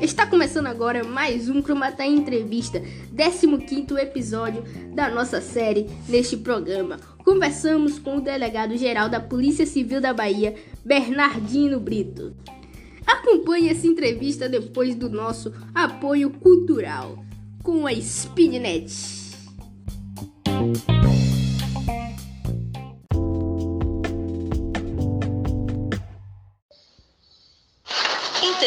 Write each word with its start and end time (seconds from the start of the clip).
Está 0.00 0.26
começando 0.26 0.66
agora 0.66 1.02
mais 1.04 1.48
um 1.48 1.60
Cromatá 1.60 2.06
Entrevista, 2.06 2.80
15 2.80 3.94
episódio 4.00 4.62
da 4.94 5.10
nossa 5.10 5.40
série 5.40 5.86
neste 6.08 6.36
programa. 6.36 6.98
Conversamos 7.24 7.98
com 7.98 8.18
o 8.18 8.20
delegado 8.20 8.76
geral 8.76 9.08
da 9.08 9.20
Polícia 9.20 9.66
Civil 9.66 10.00
da 10.00 10.14
Bahia, 10.14 10.54
Bernardino 10.84 11.80
Brito. 11.80 12.34
Acompanhe 13.06 13.68
essa 13.68 13.86
entrevista 13.86 14.48
depois 14.48 14.94
do 14.94 15.08
nosso 15.08 15.52
apoio 15.74 16.30
cultural 16.30 17.18
com 17.62 17.86
a 17.86 17.94
Speednet. 17.94 19.26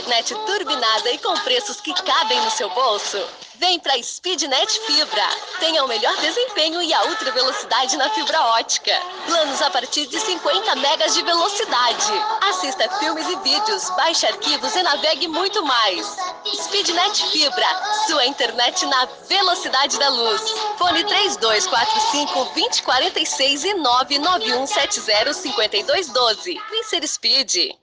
Internet 0.10 0.34
turbinada 0.34 1.12
e 1.12 1.20
com 1.20 1.36
preços 1.42 1.80
que 1.82 1.94
cabem 1.94 2.42
no 2.42 2.50
seu 2.50 2.68
bolso? 2.72 3.24
Vem 3.58 3.80
para 3.80 4.02
Speednet 4.02 4.80
Fibra. 4.88 5.30
Tenha 5.60 5.84
o 5.84 5.88
melhor 5.88 6.18
desempenho 6.18 6.82
e 6.82 6.92
a 6.92 7.04
ultra 7.04 7.32
velocidade 7.32 7.96
na 7.96 8.10
fibra 8.10 8.42
ótica. 8.56 8.92
Planos 9.28 9.62
a 9.62 9.70
partir 9.70 10.08
de 10.08 10.20
50 10.20 10.76
megas 10.78 11.14
de 11.14 11.22
velocidade. 11.22 12.12
Assista 12.50 12.90
filmes 12.98 13.28
e 13.28 13.36
vídeos, 13.38 13.88
baixe 13.92 14.26
arquivos 14.26 14.76
e 14.76 14.82
navegue 14.82 15.28
muito 15.28 15.64
mais. 15.64 16.08
Speednet 16.56 17.30
Fibra, 17.30 17.68
sua 18.08 18.26
internet 18.26 18.84
na 18.88 19.06
velocidade 19.28 20.00
da 20.00 20.10
luz. 20.10 20.42
Fone 20.80 21.04
3245 21.04 22.34
2046 22.34 23.64
e 23.64 23.74
99170 23.76 25.34
5212. 25.34 26.60
Vem 26.72 26.84
ser 26.84 27.08
Speed. 27.08 27.79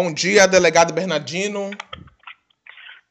Bom 0.00 0.14
dia, 0.14 0.46
delegado 0.46 0.94
Bernardino. 0.94 1.70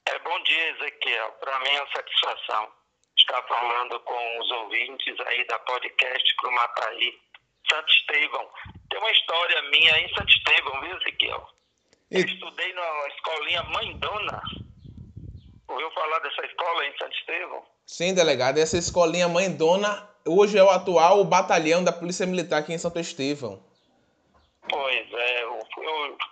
É, 0.06 0.20
bom 0.20 0.44
dia, 0.44 0.70
Ezequiel. 0.70 1.32
Para 1.34 1.60
mim 1.60 1.76
é 1.76 1.82
uma 1.82 1.92
satisfação 1.92 2.70
estar 3.20 3.44
falando 3.44 4.00
com 4.06 4.40
os 4.40 4.52
ouvintes 4.52 5.20
aí 5.28 5.46
da 5.48 5.60
podcast 5.60 6.36
Crumataí, 6.38 7.14
Santo 7.70 7.90
Estevão. 7.92 8.48
Tem 8.90 9.00
uma 9.00 9.12
história 9.12 9.62
minha 9.64 10.00
em 10.00 10.16
Santo 10.16 10.30
Estevão, 10.30 10.80
viu, 10.80 10.96
Ezequiel? 10.96 11.50
Eu 12.10 12.22
estudei 12.22 12.72
na 12.72 13.08
escolinha 13.10 13.64
Mãe 13.64 13.98
Dona. 13.98 14.42
Ouviu 15.68 15.92
falar 15.92 16.20
dessa 16.20 16.46
escola 16.46 16.86
em 16.86 16.98
Santo 16.98 17.18
Estevão? 17.18 17.66
Sim, 17.86 18.14
delegado. 18.14 18.60
Essa 18.60 18.78
escolinha 18.78 19.28
Mãe 19.28 19.54
Dona 19.54 20.10
hoje 20.26 20.58
é 20.58 20.64
o 20.64 20.70
atual 20.70 21.22
batalhão 21.26 21.84
da 21.84 21.92
Polícia 21.92 22.26
Militar 22.26 22.60
aqui 22.62 22.72
em 22.72 22.78
Santo 22.78 22.98
Estevão. 22.98 23.62
Pois 24.70 25.14
é, 25.14 25.44
eu, 25.44 25.60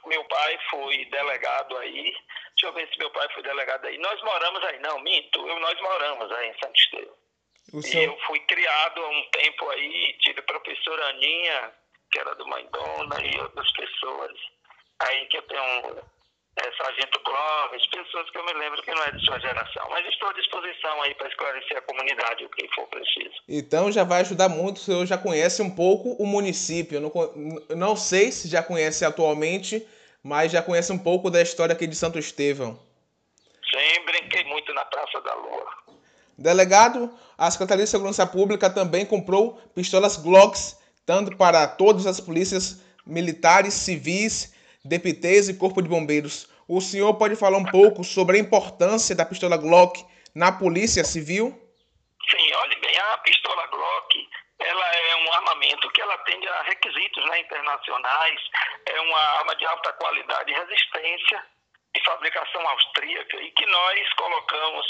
meu 0.05 0.23
pai 0.25 0.59
foi 0.69 1.05
delegado 1.05 1.77
aí. 1.77 2.03
Deixa 2.03 2.67
eu 2.67 2.73
ver 2.73 2.87
se 2.89 2.97
meu 2.97 3.09
pai 3.11 3.27
foi 3.33 3.43
delegado 3.43 3.85
aí. 3.85 3.97
Nós 3.97 4.21
moramos 4.21 4.63
aí, 4.63 4.79
não, 4.79 4.99
minto, 4.99 5.47
eu, 5.47 5.59
nós 5.59 5.79
moramos 5.81 6.31
aí 6.31 6.49
em 6.49 6.59
Santo 6.59 6.75
Estevão. 6.75 7.15
Seu... 7.81 8.01
E 8.01 8.05
eu 8.05 8.17
fui 8.27 8.39
criado 8.41 9.03
há 9.03 9.09
um 9.09 9.23
tempo 9.31 9.69
aí, 9.69 10.17
tive 10.21 10.39
a 10.39 10.43
professora 10.43 11.09
Aninha, 11.09 11.73
que 12.11 12.19
era 12.19 12.35
do 12.35 12.47
Mãe 12.47 12.65
Dona, 12.71 13.25
e 13.25 13.39
outras 13.39 13.71
pessoas 13.73 14.31
aí 14.99 15.25
que 15.27 15.37
eu 15.37 15.41
tenho 15.43 16.14
é, 16.57 16.71
Sargento 16.77 17.19
Clóvis, 17.19 17.85
pessoas 17.87 18.29
que 18.29 18.37
eu 18.37 18.45
me 18.45 18.53
lembro 18.53 18.81
que 18.81 18.91
não 18.91 19.03
é 19.03 19.11
de 19.11 19.25
sua 19.25 19.37
geração. 19.39 19.87
Mas 19.89 20.07
estou 20.07 20.29
à 20.29 20.33
disposição 20.33 21.01
aí 21.01 21.13
para 21.15 21.27
esclarecer 21.27 21.77
a 21.77 21.81
comunidade 21.81 22.45
o 22.45 22.49
que 22.49 22.67
for 22.73 22.87
preciso. 22.87 23.35
Então 23.47 23.91
já 23.91 24.03
vai 24.03 24.21
ajudar 24.21 24.47
muito, 24.47 24.77
o 24.77 24.79
senhor 24.79 25.05
já 25.05 25.17
conhece 25.17 25.61
um 25.61 25.69
pouco 25.69 26.11
o 26.13 26.25
município. 26.25 27.01
Não, 27.01 27.11
não 27.75 27.95
sei 27.95 28.31
se 28.31 28.47
já 28.47 28.63
conhece 28.63 29.03
atualmente, 29.03 29.85
mas 30.23 30.51
já 30.51 30.61
conhece 30.61 30.91
um 30.93 30.99
pouco 30.99 31.29
da 31.29 31.41
história 31.41 31.73
aqui 31.73 31.87
de 31.87 31.95
Santo 31.95 32.17
Estevão. 32.17 32.79
Sim, 33.69 34.05
brinquei 34.05 34.45
muito 34.45 34.73
na 34.73 34.85
Praça 34.85 35.19
da 35.21 35.33
Lua. 35.35 35.75
Delegado, 36.37 37.13
a 37.37 37.51
Secretaria 37.51 37.83
de 37.83 37.89
Segurança 37.89 38.25
Pública 38.25 38.69
também 38.69 39.05
comprou 39.05 39.59
pistolas 39.73 40.15
Glocks, 40.17 40.79
tanto 41.05 41.35
para 41.35 41.67
todas 41.67 42.05
as 42.07 42.19
polícias 42.19 42.81
militares, 43.05 43.73
civis 43.73 44.55
DPTs 44.85 45.49
e 45.49 45.55
Corpo 45.55 45.81
de 45.81 45.89
Bombeiros. 45.89 46.47
O 46.67 46.81
senhor 46.81 47.13
pode 47.15 47.35
falar 47.35 47.57
um 47.57 47.65
pouco 47.65 48.03
sobre 48.03 48.37
a 48.37 48.41
importância 48.41 49.15
da 49.15 49.25
pistola 49.25 49.57
Glock 49.57 50.03
na 50.33 50.51
Polícia 50.51 51.03
Civil? 51.03 51.53
Sim, 52.29 52.53
olhe 52.55 52.75
bem, 52.77 52.97
a 52.97 53.17
pistola 53.19 53.67
Glock 53.67 54.27
ela 54.57 54.95
é 54.95 55.15
um 55.17 55.33
armamento 55.33 55.91
que 55.91 56.01
ela 56.01 56.13
atende 56.15 56.47
a 56.47 56.63
requisitos 56.63 57.25
né, 57.25 57.39
internacionais, 57.39 58.41
é 58.85 59.01
uma 59.01 59.19
arma 59.37 59.55
de 59.55 59.65
alta 59.65 59.93
qualidade 59.93 60.51
e 60.51 60.55
resistência, 60.55 61.45
de 61.93 62.03
fabricação 62.03 62.67
austríaca 62.67 63.37
e 63.41 63.51
que 63.51 63.65
nós 63.65 64.13
colocamos 64.13 64.85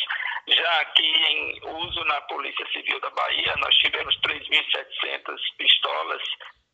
já 0.47 0.81
aqui 0.81 1.05
em 1.05 1.59
uso 1.83 2.03
na 2.05 2.21
Polícia 2.21 2.65
Civil 2.71 2.99
da 2.99 3.09
Bahia. 3.11 3.53
Nós 3.57 3.75
tivemos 3.75 4.15
3.700 4.21 5.37
pistolas 5.57 6.21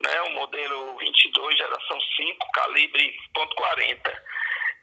né, 0.02 0.22
o 0.22 0.30
modelo 0.32 0.98
22, 0.98 1.58
geração 1.58 2.00
5, 2.18 2.52
calibre 2.54 3.16
.40. 3.36 4.22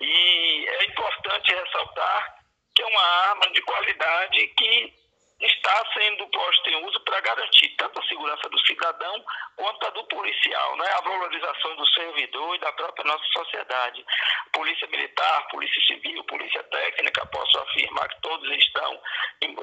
E 0.00 0.66
é 0.68 0.84
importante 0.84 1.54
ressaltar 1.54 2.38
que 2.74 2.82
é 2.82 2.86
uma 2.86 3.02
arma 3.02 3.50
de 3.50 3.60
qualidade 3.62 4.46
que 4.56 4.94
está 5.40 5.84
sendo 5.92 6.26
posta 6.28 6.70
em 6.70 6.84
uso 6.84 7.00
para 7.00 7.20
garantir 7.20 7.68
tanto 7.76 8.00
a 8.00 8.06
segurança 8.06 8.48
do 8.48 8.58
cidadão 8.66 9.24
quanto 9.56 9.86
a 9.86 9.90
do 9.90 10.04
policial, 10.04 10.76
né? 10.76 10.86
a 10.96 11.00
valorização 11.00 11.76
do 11.76 11.86
servidor 11.88 12.56
e 12.56 12.58
da 12.58 12.72
própria 12.72 13.04
nossa 13.04 13.24
sociedade. 13.26 14.04
Polícia 14.52 14.88
Militar, 14.88 15.46
Polícia 15.48 15.80
Civil, 15.86 16.24
Polícia 16.24 16.62
Técnica, 16.64 17.26
posso 17.26 17.58
afirmar 17.60 18.08
que 18.08 18.20
todos 18.20 18.50
estão 18.56 19.00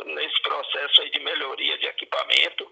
nesse 0.06 0.42
processo 0.42 1.10
de 1.10 1.20
melhoria 1.20 1.78
de 1.78 1.88
equipamento 1.88 2.72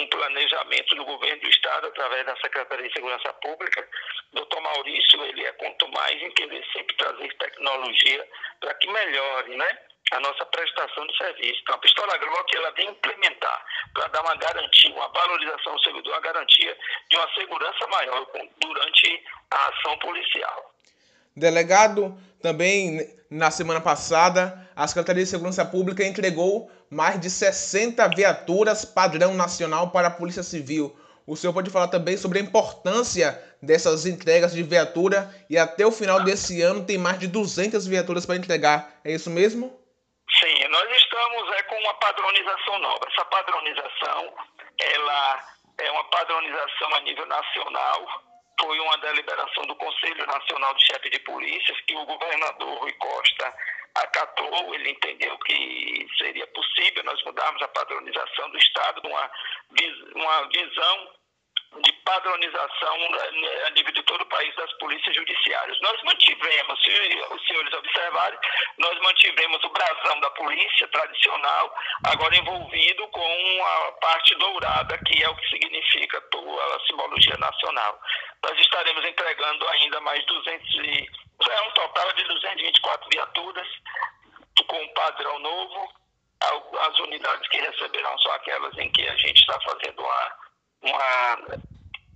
um 0.00 0.06
planejamento 0.08 0.94
do 0.94 1.04
governo 1.04 1.40
do 1.40 1.48
estado 1.48 1.86
através 1.86 2.26
da 2.26 2.36
Secretaria 2.36 2.88
de 2.88 2.94
Segurança 2.94 3.32
Pública. 3.34 3.88
Doutor 4.32 4.60
Maurício, 4.60 5.24
ele 5.24 5.44
é 5.44 5.52
quanto 5.52 5.88
mais 5.88 6.22
em 6.22 6.30
querer 6.30 6.64
sempre 6.72 6.96
trazer 6.96 7.36
tecnologia 7.38 8.28
para 8.60 8.74
que 8.74 8.90
melhore, 8.90 9.56
né? 9.56 9.78
a 10.12 10.20
nossa 10.20 10.44
prestação 10.46 11.06
de 11.06 11.16
serviço. 11.16 11.60
Então, 11.62 11.74
a 11.74 11.78
pistola 11.78 12.18
Glock 12.18 12.56
ela 12.56 12.70
vem 12.72 12.88
implementar 12.88 13.64
para 13.94 14.08
dar 14.08 14.20
uma 14.22 14.36
garantia, 14.36 14.90
uma 14.94 15.08
valorização 15.08 15.74
do 15.74 15.82
servidor, 15.82 16.12
uma 16.12 16.20
garantia 16.20 16.78
de 17.08 17.16
uma 17.16 17.32
segurança 17.34 17.86
maior 17.88 18.26
durante 18.58 19.24
a 19.50 19.68
ação 19.68 19.98
policial. 19.98 20.71
Delegado, 21.36 22.16
também 22.42 23.08
na 23.30 23.50
semana 23.50 23.80
passada, 23.80 24.68
a 24.76 24.86
Secretaria 24.86 25.24
de 25.24 25.30
Segurança 25.30 25.64
Pública 25.64 26.04
entregou 26.04 26.70
mais 26.90 27.18
de 27.18 27.30
60 27.30 28.06
viaturas 28.08 28.84
padrão 28.84 29.34
nacional 29.34 29.90
para 29.90 30.08
a 30.08 30.10
Polícia 30.10 30.42
Civil. 30.42 30.94
O 31.26 31.36
senhor 31.36 31.52
pode 31.52 31.70
falar 31.70 31.88
também 31.88 32.16
sobre 32.16 32.38
a 32.38 32.42
importância 32.42 33.40
dessas 33.62 34.04
entregas 34.04 34.52
de 34.52 34.62
viatura 34.62 35.30
e 35.48 35.56
até 35.56 35.86
o 35.86 35.92
final 35.92 36.22
desse 36.22 36.60
ano 36.60 36.84
tem 36.84 36.98
mais 36.98 37.18
de 37.18 37.28
200 37.28 37.86
viaturas 37.86 38.26
para 38.26 38.36
entregar. 38.36 39.00
É 39.04 39.12
isso 39.12 39.30
mesmo? 39.30 39.80
Sim, 40.38 40.68
nós 40.68 40.96
estamos 40.96 41.56
é, 41.56 41.62
com 41.62 41.76
uma 41.76 41.94
padronização 41.94 42.78
nova. 42.80 43.06
Essa 43.10 43.24
padronização, 43.26 44.34
ela 44.80 45.44
é 45.78 45.90
uma 45.92 46.04
padronização 46.04 46.94
a 46.94 47.00
nível 47.00 47.26
nacional 47.26 48.31
foi 48.62 48.78
uma 48.78 48.96
deliberação 48.98 49.64
do 49.64 49.74
Conselho 49.74 50.26
Nacional 50.26 50.74
de 50.74 50.86
Chefe 50.86 51.10
de 51.10 51.18
Polícias 51.20 51.80
que 51.80 51.96
o 51.96 52.06
governador 52.06 52.78
Rui 52.78 52.92
Costa 52.92 53.52
acatou, 53.94 54.74
ele 54.74 54.90
entendeu 54.90 55.36
que 55.38 56.06
seria 56.16 56.46
possível 56.46 57.02
nós 57.04 57.22
mudarmos 57.24 57.60
a 57.60 57.68
padronização 57.68 58.50
do 58.50 58.58
Estado, 58.58 59.02
uma, 59.04 59.30
uma 60.14 60.48
visão 60.48 61.10
de 61.80 61.92
padronização 62.04 62.96
a 63.66 63.70
nível 63.70 63.92
de 63.92 64.02
todo 64.02 64.20
o 64.22 64.26
país 64.26 64.54
das 64.56 64.72
polícias 64.74 65.14
judiciárias. 65.16 65.80
Nós 65.80 66.02
mantivemos, 66.02 66.82
se 66.82 66.90
os 67.30 67.46
senhores 67.46 67.72
observarem, 67.72 68.38
nós 68.78 68.98
mantivemos 69.00 69.62
o 69.64 69.70
brasão 69.70 70.20
da 70.20 70.30
polícia 70.30 70.86
tradicional, 70.88 71.74
agora 72.04 72.36
envolvido 72.36 73.08
com 73.08 73.64
a 73.64 73.92
parte 73.92 74.34
dourada, 74.34 74.98
que 74.98 75.22
é 75.22 75.28
o 75.28 75.36
que 75.36 75.48
significa 75.48 76.18
a 76.18 76.86
simbologia 76.86 77.36
nacional. 77.38 77.98
Nós 78.42 78.58
estaremos 78.58 79.04
entregando 79.04 79.68
ainda 79.68 80.00
mais 80.00 80.24
200 80.26 80.74
e, 80.74 81.08
é 81.50 81.60
um 81.62 81.70
total 81.72 82.12
de 82.12 82.24
224 82.24 83.08
viaturas 83.10 83.68
com 84.68 84.82
um 84.82 84.88
padrão 84.94 85.38
novo. 85.38 86.02
As 86.40 86.98
unidades 86.98 87.48
que 87.48 87.58
receberão 87.58 88.18
são 88.18 88.32
aquelas 88.32 88.76
em 88.76 88.90
que 88.90 89.08
a 89.08 89.16
gente 89.16 89.40
está 89.40 89.58
fazendo 89.60 90.02
uma 90.02 90.41
uma, 90.82 91.38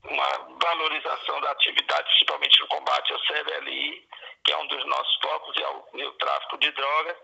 uma 0.05 0.59
valorização 0.61 1.41
da 1.41 1.51
atividade, 1.53 2.05
principalmente 2.05 2.61
no 2.61 2.69
combate 2.69 3.13
ao 3.13 3.21
CBLI, 3.21 4.09
que 4.45 4.53
é 4.53 4.57
um 4.59 4.67
dos 4.69 4.87
nossos 4.87 5.19
focos, 5.23 5.57
e 5.57 5.65
ao, 5.65 5.89
e 5.95 6.03
ao 6.03 6.13
tráfico 6.13 6.59
de 6.59 6.71
drogas. 6.73 7.17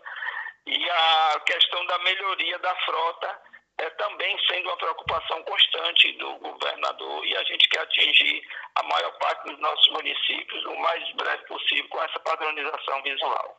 E 0.67 0.91
a 0.91 1.41
questão 1.45 1.85
da 1.87 1.99
melhoria 2.01 2.59
da 2.61 2.75
frota 2.85 3.39
é 3.79 3.91
também 3.91 4.37
sendo 4.49 4.69
uma 4.69 4.77
preocupação 4.77 5.43
constante 5.43 6.13
do 6.19 6.35
governador 6.39 7.27
e 7.27 7.37
a 7.37 7.45
gente 7.45 7.69
quer 7.69 7.81
atingir 7.81 8.43
a 8.77 8.83
maior 8.85 9.13
parte 9.19 9.51
dos 9.51 9.59
nossos 9.61 9.93
municípios 9.93 10.65
o 10.67 10.77
mais 10.77 11.13
breve 11.17 11.45
possível 11.47 11.89
com 11.89 12.03
essa 12.03 12.21
padronização 12.21 13.03
visual. 13.03 13.59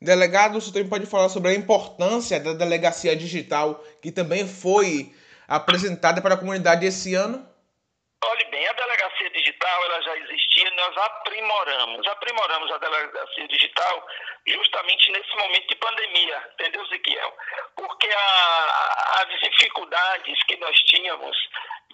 Delegado, 0.00 0.60
você 0.60 0.72
também 0.72 0.88
pode 0.88 1.06
falar 1.06 1.28
sobre 1.28 1.50
a 1.50 1.54
importância 1.54 2.38
da 2.38 2.52
delegacia 2.52 3.16
digital, 3.16 3.82
que 4.00 4.12
também 4.12 4.46
foi 4.46 5.12
apresentada 5.48 6.20
para 6.20 6.34
a 6.34 6.38
comunidade 6.38 6.86
esse 6.86 7.14
ano? 7.14 7.48
Olhe 8.22 8.44
bem, 8.46 8.66
a 8.66 8.72
delegacia 8.72 9.30
digital 9.30 9.84
ela 9.84 10.02
já 10.02 10.16
existia, 10.18 10.70
nós 10.72 10.96
aprimoramos, 10.96 12.06
aprimoramos 12.06 12.72
a 12.72 12.78
delegacia 12.78 13.48
digital 13.48 14.06
justamente 14.46 15.10
nesse 15.12 15.34
momento 15.36 15.68
de 15.68 15.76
pandemia, 15.76 16.50
entendeu, 16.52 16.84
Ezequiel? 16.84 17.32
Porque 17.76 18.08
a, 18.08 19.22
as 19.22 19.40
dificuldades 19.40 20.42
que 20.44 20.56
nós 20.56 20.76
tínhamos 20.80 21.36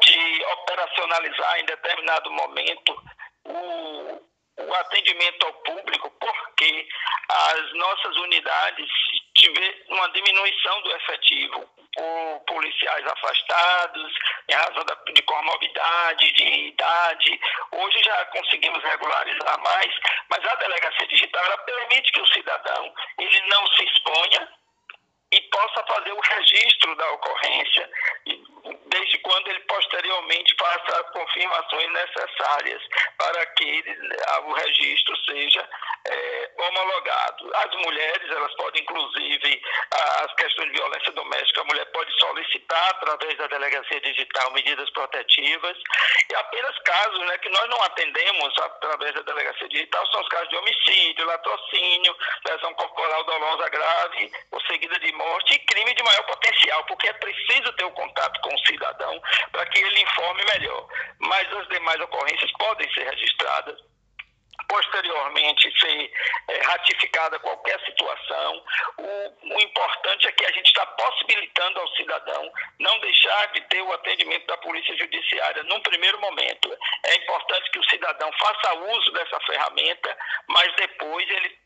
de 0.01 0.45
operacionalizar 0.45 1.59
em 1.61 1.65
determinado 1.67 2.31
momento 2.33 3.03
o, 3.45 4.23
o 4.57 4.75
atendimento 4.75 5.47
ao 5.47 5.53
público, 5.55 6.11
porque 6.21 6.89
as 7.29 7.73
nossas 7.75 8.17
unidades 8.17 8.89
tiveram 9.35 9.75
uma 9.89 10.09
diminuição 10.11 10.83
do 10.83 10.93
efetivo 10.93 11.69
por 11.95 12.41
policiais 12.47 13.07
afastados, 13.07 14.13
em 14.49 14.55
razão 14.55 14.85
de 15.13 15.23
comorbidade, 15.23 16.33
de 16.33 16.69
idade. 16.69 17.41
Hoje 17.73 18.03
já 18.03 18.25
conseguimos 18.27 18.83
regularizar 18.83 19.61
mais, 19.63 19.95
mas 20.29 20.45
a 20.45 20.55
delegacia 20.57 21.07
digital 21.07 21.45
ela 21.45 21.59
permite 21.59 22.13
que 22.13 22.21
o 22.21 22.27
cidadão 22.29 22.95
ele 23.19 23.41
não 23.49 23.67
se 23.69 23.85
exponha 23.85 24.49
e 25.35 25.41
possa 25.51 25.85
fazer 25.89 26.13
o 26.13 26.21
registro 26.21 26.95
da 26.95 27.11
ocorrência, 27.11 27.91
desde 28.87 29.19
quando 29.19 29.49
ele 29.49 29.61
posteriormente 29.61 30.55
faça 30.57 31.01
as 31.01 31.11
confirmações 31.11 31.93
necessárias 31.93 32.83
para 33.19 33.47
que 33.47 33.85
o 34.45 34.53
registro 34.53 35.17
seja 35.25 35.69
é, 36.07 36.51
homologado. 36.59 37.51
As 37.57 37.75
mulheres, 37.85 38.31
elas 38.31 38.55
podem, 38.55 38.83
inclusive, 38.83 39.63
as 40.23 40.35
questões 40.35 40.71
de 40.71 40.79
violência 40.79 41.13
doméstica, 41.13 41.61
a 41.63 41.65
mulher 41.65 41.85
pode 41.87 42.13
solicitar, 42.21 42.91
através 42.91 43.37
da 43.37 43.47
delegacia 43.49 44.01
digital, 44.01 44.53
medidas 44.53 44.91
protetivas, 44.91 45.77
e 46.31 46.35
apenas 46.37 46.79
casos 46.81 47.19
né, 47.27 47.39
que 47.39 47.49
nós 47.49 47.69
não 47.71 47.83
atendemos 47.83 48.55
através 48.59 49.15
da 49.15 49.23
delegacia 49.23 49.69
digital 49.69 50.07
são 50.13 50.21
os 50.21 50.29
casos 50.29 50.49
de 50.49 50.57
homicídio, 50.57 51.27
latrocínio, 51.27 52.17
lesão 52.47 52.75
corporal 52.75 53.25
dolosa 53.25 53.69
grave, 53.69 54.33
ou 54.53 54.61
seguida 54.67 54.99
de 55.01 55.13
morte, 55.13 55.24
e 55.51 55.59
crime 55.61 55.95
de 55.95 56.03
maior 56.03 56.23
potencial, 56.27 56.85
porque 56.85 57.09
é 57.09 57.13
preciso 57.15 57.73
ter 57.73 57.85
o 57.85 57.91
contato 57.93 58.41
com 58.41 58.55
o 58.55 58.67
cidadão 58.67 59.21
para 59.53 59.67
que 59.67 59.79
ele 59.79 60.01
informe 60.01 60.45
melhor. 60.45 60.87
Mas 61.19 61.53
as 61.53 61.69
demais 61.69 62.01
ocorrências 62.01 62.51
podem 62.59 62.93
ser 62.93 63.05
registradas 63.09 63.94
posteriormente 64.75 65.73
ser 65.79 66.11
é, 66.49 66.63
ratificada 66.63 67.39
qualquer 67.39 67.79
situação. 67.85 68.65
O, 68.99 69.55
o, 69.55 69.61
importante 69.63 70.27
é 70.27 70.33
que 70.33 70.45
a 70.45 70.51
gente 70.51 70.67
está 70.67 70.85
possibilitando 70.85 71.79
ao 71.79 71.89
cidadão 71.95 72.53
não 72.81 72.99
deixar 72.99 73.53
de 73.53 73.61
ter 73.69 73.83
o 73.83 73.93
atendimento 73.93 74.47
da 74.47 74.57
Polícia 74.57 74.97
Judiciária 74.97 75.63
num 75.65 75.81
primeiro 75.81 76.21
momento. 76.21 76.77
É 77.07 77.15
importante 77.15 77.71
que 77.71 77.79
o 77.79 77.89
cidadão 77.89 78.31
faça 78.33 78.75
uso 78.75 79.13
dessa 79.13 79.39
ferramenta, 79.47 80.17
mas 80.49 80.75
depois 80.75 81.31
ele, 81.31 81.59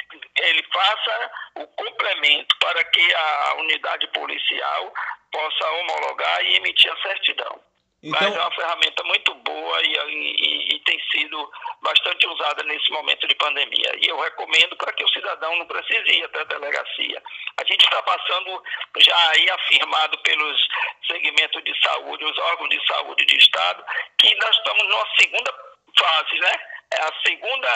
ele 0.43 0.63
faça 0.71 1.31
o 1.57 1.67
complemento 1.69 2.55
para 2.59 2.85
que 2.85 3.15
a 3.15 3.55
unidade 3.55 4.07
policial 4.09 4.93
possa 5.33 5.71
homologar 5.73 6.45
e 6.45 6.57
emitir 6.57 6.93
a 6.93 7.03
certidão. 7.03 7.68
Então... 8.03 8.21
Mas 8.21 8.37
é 8.37 8.41
uma 8.41 8.55
ferramenta 8.55 9.03
muito 9.05 9.35
boa 9.35 9.83
e, 9.83 9.93
e, 9.93 10.77
e, 10.77 10.81
tem 10.85 11.01
sido 11.11 11.51
bastante 11.83 12.29
usada 12.29 12.63
nesse 12.63 12.91
momento 12.93 13.27
de 13.27 13.35
pandemia. 13.35 13.93
E 13.97 14.07
eu 14.09 14.21
recomendo 14.21 14.77
para 14.77 14.93
que 14.93 15.03
o 15.03 15.09
cidadão 15.09 15.57
não 15.57 15.67
precise 15.67 16.17
ir 16.17 16.25
até 16.25 16.41
a 16.41 16.45
delegacia. 16.45 17.23
A 17.61 17.65
gente 17.65 17.83
está 17.83 18.01
passando 18.03 18.63
já 18.99 19.31
aí 19.31 19.51
afirmado 19.51 20.17
pelos 20.19 20.69
segmentos 21.09 21.63
de 21.65 21.75
saúde, 21.83 22.25
os 22.25 22.39
órgãos 22.39 22.71
de 22.71 22.87
saúde 22.87 23.25
de 23.27 23.37
Estado, 23.37 23.85
que 24.19 24.33
nós 24.37 24.57
estamos 24.57 24.85
numa 24.85 25.07
segunda 25.21 25.53
fase, 25.99 26.39
né? 26.39 26.53
É 26.91 27.03
a 27.03 27.13
segunda 27.23 27.69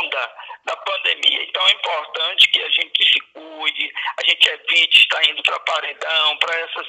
onda 0.00 0.32
da 0.64 0.76
pandemia. 0.76 1.44
Então 1.44 1.62
é 1.66 1.72
importante 1.72 2.48
que 2.48 2.60
a 2.60 2.70
gente 2.70 3.12
se 3.12 3.20
cuide, 3.32 3.92
a 4.18 4.28
gente 4.28 4.48
evite 4.48 5.00
estar 5.00 5.30
indo 5.30 5.42
para 5.42 5.60
paredão, 5.60 6.36
para 6.38 6.58
essas 6.58 6.86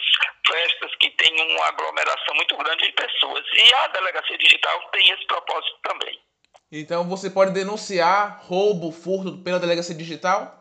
festas 0.48 0.96
que 0.96 1.12
tem 1.12 1.40
uma 1.40 1.68
aglomeração 1.68 2.36
muito 2.36 2.58
grande 2.58 2.86
de 2.86 2.92
pessoas. 2.94 3.46
E 3.54 3.74
a 3.74 3.88
delegacia 3.88 4.38
digital 4.38 4.82
tem 4.92 5.10
esse 5.12 5.26
propósito 5.28 5.78
também. 5.84 6.20
Então 6.72 7.08
você 7.08 7.30
pode 7.30 7.54
denunciar 7.54 8.40
roubo, 8.44 8.92
furto 8.92 9.44
pela 9.44 9.60
delegacia 9.60 9.96
digital? 9.96 10.58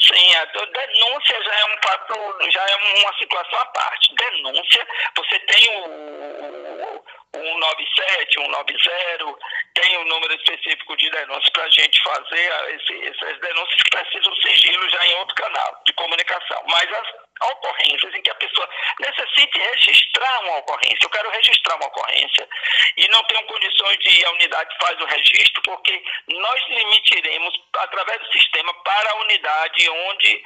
Sim, 0.00 0.34
a 0.36 0.44
denúncia 0.44 1.42
já 1.42 1.54
é 1.54 1.64
um 1.64 1.78
fato, 1.82 2.50
já 2.50 2.62
é 2.62 2.76
uma 3.00 3.18
situação 3.18 3.58
à 3.58 3.66
parte. 3.66 4.14
Denúncia, 4.14 4.86
você 5.16 5.38
tem 5.40 5.80
o, 5.80 7.04
197, 7.34 8.34
190, 8.34 9.38
tem 9.74 9.98
um 9.98 10.04
número 10.04 10.34
específico 10.34 10.96
de 10.96 11.10
denúncias 11.10 11.48
para 11.50 11.64
a 11.64 11.70
gente 11.70 12.02
fazer 12.02 12.52
esse, 12.74 13.06
essas 13.06 13.40
denúncias 13.40 13.82
que 13.82 13.90
precisam 13.90 14.34
sigilo 14.36 14.90
já 14.90 15.06
em 15.06 15.14
outro 15.16 15.34
canal 15.34 15.82
de 15.86 15.92
comunicação. 15.92 16.62
Mas 16.66 16.90
as 16.92 17.08
ocorrências 17.50 18.14
em 18.14 18.22
que 18.22 18.30
a 18.30 18.34
pessoa 18.34 18.68
necessite 18.98 19.58
registrar 19.58 20.40
uma 20.40 20.58
ocorrência, 20.58 20.98
eu 21.02 21.10
quero 21.10 21.30
registrar 21.30 21.76
uma 21.76 21.86
ocorrência 21.86 22.48
e 22.96 23.08
não 23.08 23.22
tenho 23.24 23.46
condições 23.46 23.98
de 23.98 24.24
a 24.24 24.30
unidade 24.32 24.76
faz 24.80 25.00
o 25.00 25.04
registro, 25.04 25.62
porque 25.62 26.02
nós 26.28 26.68
limitiremos 26.68 27.54
através 27.76 28.20
do 28.20 28.32
sistema 28.32 28.72
para 28.82 29.10
a 29.10 29.20
unidade 29.20 29.88
onde 29.90 30.42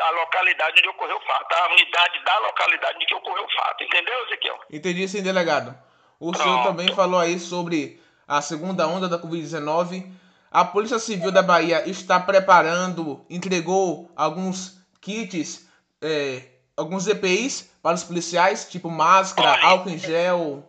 a 0.00 0.10
localidade 0.10 0.78
onde 0.80 0.88
ocorreu 0.88 1.16
o 1.16 1.26
fato, 1.26 1.52
a 1.54 1.68
unidade 1.68 2.24
da 2.24 2.38
localidade 2.38 2.98
onde 3.02 3.14
ocorreu 3.14 3.44
o 3.44 3.52
fato. 3.52 3.84
Entendeu, 3.84 4.26
Ezequiel? 4.26 4.60
Entendi 4.70 5.08
sim, 5.08 5.22
delegado. 5.22 5.85
O 6.18 6.30
Pronto. 6.30 6.42
senhor 6.42 6.62
também 6.62 6.94
falou 6.94 7.20
aí 7.20 7.38
sobre 7.38 8.00
a 8.26 8.40
segunda 8.40 8.86
onda 8.86 9.08
da 9.08 9.18
Covid-19. 9.18 10.10
A 10.50 10.64
Polícia 10.64 10.98
Civil 10.98 11.30
da 11.30 11.42
Bahia 11.42 11.88
está 11.88 12.18
preparando, 12.18 13.24
entregou 13.28 14.10
alguns 14.16 14.80
kits, 15.00 15.68
é, 16.00 16.42
alguns 16.76 17.06
EPIs 17.06 17.70
para 17.82 17.94
os 17.94 18.04
policiais, 18.04 18.68
tipo 18.68 18.90
máscara, 18.90 19.52
Olha, 19.52 19.66
álcool 19.66 19.90
em 19.90 19.98
gel. 19.98 20.64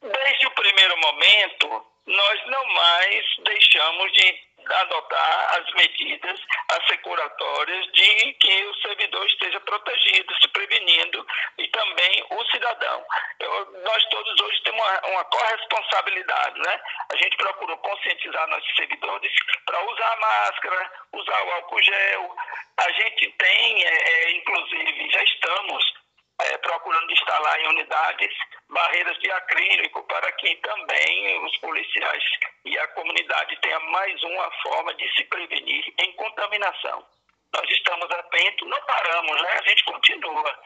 Desde 0.00 0.46
o 0.46 0.50
primeiro 0.52 0.94
momento, 0.98 1.84
nós 2.06 2.40
não 2.46 2.74
mais 2.74 3.24
deixamos 3.44 4.12
de 4.12 4.34
adotar 4.72 5.58
as 5.58 5.72
medidas 5.74 6.40
assecuratórias 6.68 7.86
de 7.92 8.32
que 8.34 8.64
o 8.64 8.74
servidor 8.82 9.26
esteja 9.26 9.60
protegido, 9.60 10.34
se 10.40 10.48
prevenindo, 10.48 11.26
e 11.58 11.68
também 11.68 12.24
o 12.30 12.44
cidadão. 12.46 13.04
Eu, 13.38 13.82
nós 13.82 14.04
todos 14.06 14.40
hoje 14.40 14.62
temos 14.62 14.80
uma, 14.80 15.00
uma 15.08 15.24
corresponsabilidade, 15.24 16.60
né? 16.60 16.80
A 17.12 17.16
gente 17.16 17.36
procurou 17.36 17.76
conscientizar 17.78 18.48
nossos 18.48 18.76
servidores 18.76 19.32
para 19.66 19.84
usar 19.90 20.12
a 20.12 20.16
máscara, 20.16 20.92
usar 21.12 21.42
o 21.44 21.52
álcool 21.52 21.82
gel. 21.82 22.36
A 22.78 22.92
gente 22.92 23.30
tem, 23.38 23.84
é, 23.84 24.10
é 24.10 24.30
inclusive, 24.32 25.10
já 25.10 25.22
estamos 25.22 26.00
é, 26.44 26.58
procurando 26.58 27.12
instalar 27.12 27.60
em 27.60 27.68
unidades 27.68 28.32
barreiras 28.68 29.18
de 29.18 29.30
acrílico 29.32 30.02
para 30.04 30.32
que 30.32 30.54
também 30.56 31.44
os 31.44 31.56
policiais 31.58 32.24
e 32.64 32.78
a 32.78 32.88
comunidade 32.88 33.56
tenham 33.60 33.80
mais 33.90 34.22
uma 34.22 34.50
forma 34.62 34.94
de 34.94 35.08
se 35.14 35.24
prevenir 35.24 35.92
em 35.98 36.12
contaminação. 36.12 37.04
Nós 37.52 37.68
estamos 37.70 38.10
atentos, 38.10 38.68
não 38.68 38.80
paramos, 38.82 39.42
né? 39.42 39.50
A 39.52 39.68
gente 39.68 39.84
continua. 39.84 40.58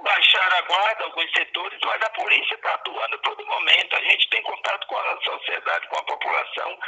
Baixar 0.00 0.52
a 0.54 0.62
guarda 0.62 1.04
alguns 1.04 1.30
setores, 1.32 1.78
mas 1.84 2.02
a 2.02 2.10
polícia 2.10 2.54
está 2.54 2.74
atuando 2.74 3.14
a 3.14 3.18
todo 3.18 3.46
momento. 3.46 3.96
A 3.96 4.00
gente 4.00 4.28
tem 4.30 4.42
contato 4.42 4.86
com 4.86 4.96
a 4.96 5.20
sociedade, 5.22 5.88
com 5.88 5.96
a 5.96 6.04
população, 6.04 6.78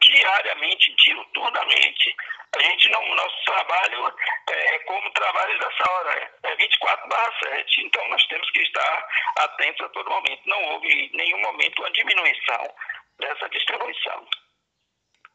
diariamente, 0.00 0.94
diuturnamente. 0.96 2.16
A 2.56 2.62
gente 2.62 2.88
não, 2.90 3.14
nosso 3.14 3.36
trabalho 3.44 4.14
é, 4.48 4.74
é 4.74 4.78
como 4.80 5.10
trabalho 5.12 5.58
dessa 5.58 5.90
hora, 5.90 6.30
é 6.44 6.56
24 6.56 7.08
barra 7.08 7.32
7. 7.44 7.82
Então 7.82 8.08
nós 8.08 8.26
temos 8.26 8.50
que 8.50 8.62
estar 8.62 9.08
atentos 9.38 9.84
a 9.84 9.88
todo 9.90 10.10
momento. 10.10 10.42
Não 10.46 10.64
houve 10.72 10.88
em 10.88 11.10
nenhum 11.16 11.40
momento 11.40 11.80
uma 11.80 11.90
diminuição 11.90 12.74
dessa 13.18 13.48
distribuição. 13.50 14.26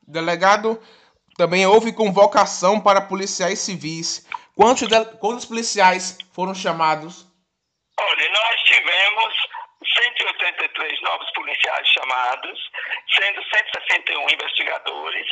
Delegado, 0.08 0.82
também 1.38 1.66
houve 1.66 1.94
convocação 1.94 2.80
para 2.82 3.02
policiais 3.02 3.60
civis. 3.60 4.28
Quantos, 4.56 4.88
de, 4.88 5.06
quantos 5.18 5.46
policiais 5.46 6.18
foram 6.34 6.54
chamados? 6.54 7.26
Olha, 8.00 8.30
nós 8.30 8.62
tivemos 8.64 9.34
183 9.84 11.02
novos 11.02 11.32
policiais 11.32 11.88
chamados, 11.88 12.72
sendo 13.16 13.44
161 13.44 14.30
investigadores, 14.30 15.28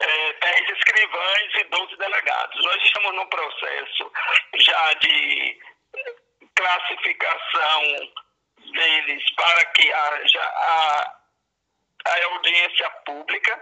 é, 0.00 0.32
10 0.32 0.78
escrivães 0.78 1.54
e 1.54 1.64
12 1.64 1.96
delegados. 1.96 2.64
Nós 2.64 2.82
estamos 2.84 3.14
num 3.14 3.26
processo 3.26 4.12
já 4.56 4.92
de 4.94 5.60
classificação 6.54 7.82
deles 8.72 9.34
para 9.34 9.64
que 9.66 9.92
haja 9.92 10.42
a, 10.42 11.14
a 12.06 12.24
audiência 12.32 12.90
pública 13.06 13.60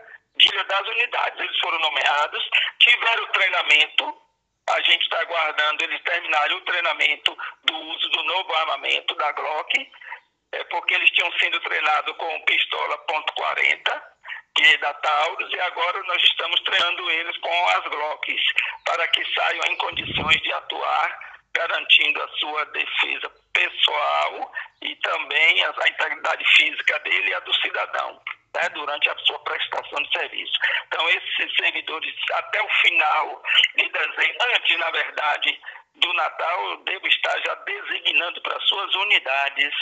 das 0.69 0.89
unidades. 0.89 1.41
Eles 1.41 1.59
foram 1.61 1.79
nomeados, 1.79 2.51
tiveram 2.81 3.27
treinamento, 3.29 4.26
a 4.69 4.81
gente 4.83 5.03
está 5.03 5.21
aguardando 5.21 5.85
eles 5.85 6.03
terminarem 6.03 6.57
o 6.57 6.61
treinamento 6.63 7.37
do 7.65 7.77
uso 7.77 8.09
do 8.11 8.25
novo 8.25 8.55
armamento 8.55 9.15
da 9.15 9.33
Glock, 9.33 9.93
é, 10.53 10.65
porque 10.65 10.95
eles 10.95 11.11
tinham 11.11 11.31
sido 11.39 11.61
treinados 11.61 12.17
com 12.17 12.45
pistola 12.45 12.99
.40, 13.07 14.03
que 14.57 14.65
é 14.65 14.79
da 14.79 14.95
Taurus, 14.95 15.53
e 15.53 15.61
agora 15.61 16.03
nós 16.05 16.23
estamos 16.25 16.61
treinando 16.63 17.11
eles 17.11 17.37
com 17.39 17.69
as 17.69 17.85
Glocks, 17.85 18.43
para 18.85 19.07
que 19.09 19.25
saiam 19.35 19.65
em 19.71 19.77
condições 19.77 20.41
de 20.43 20.53
atuar, 20.53 21.26
garantindo 21.57 22.23
a 22.23 22.29
sua 22.39 22.65
defesa 22.67 23.31
pessoal 23.53 24.53
e 24.83 24.95
também 24.97 25.65
a, 25.65 25.75
a 25.83 25.89
integridade 25.89 26.45
física 26.57 26.99
dele 27.01 27.31
e 27.31 27.35
a 27.35 27.41
do 27.41 27.55
cidadão. 27.55 28.21
Né, 28.55 28.69
durante 28.71 29.07
a 29.11 29.19
sua 29.19 29.39
prestação 29.41 30.03
de 30.03 30.19
serviço. 30.19 30.53
Então, 30.87 31.07
esses 31.11 31.57
servidores, 31.57 32.15
até 32.33 32.63
o 32.63 32.69
final 32.81 33.43
de 33.77 33.87
dezembro, 33.87 34.37
antes, 34.55 34.79
na 34.79 34.91
verdade, 34.93 35.61
do 35.97 36.13
Natal, 36.15 36.71
eu 36.71 36.77
devo 36.79 37.07
estar 37.07 37.39
já 37.41 37.55
designando 37.55 38.41
para 38.41 38.59
suas 38.61 38.95
unidades 38.95 39.75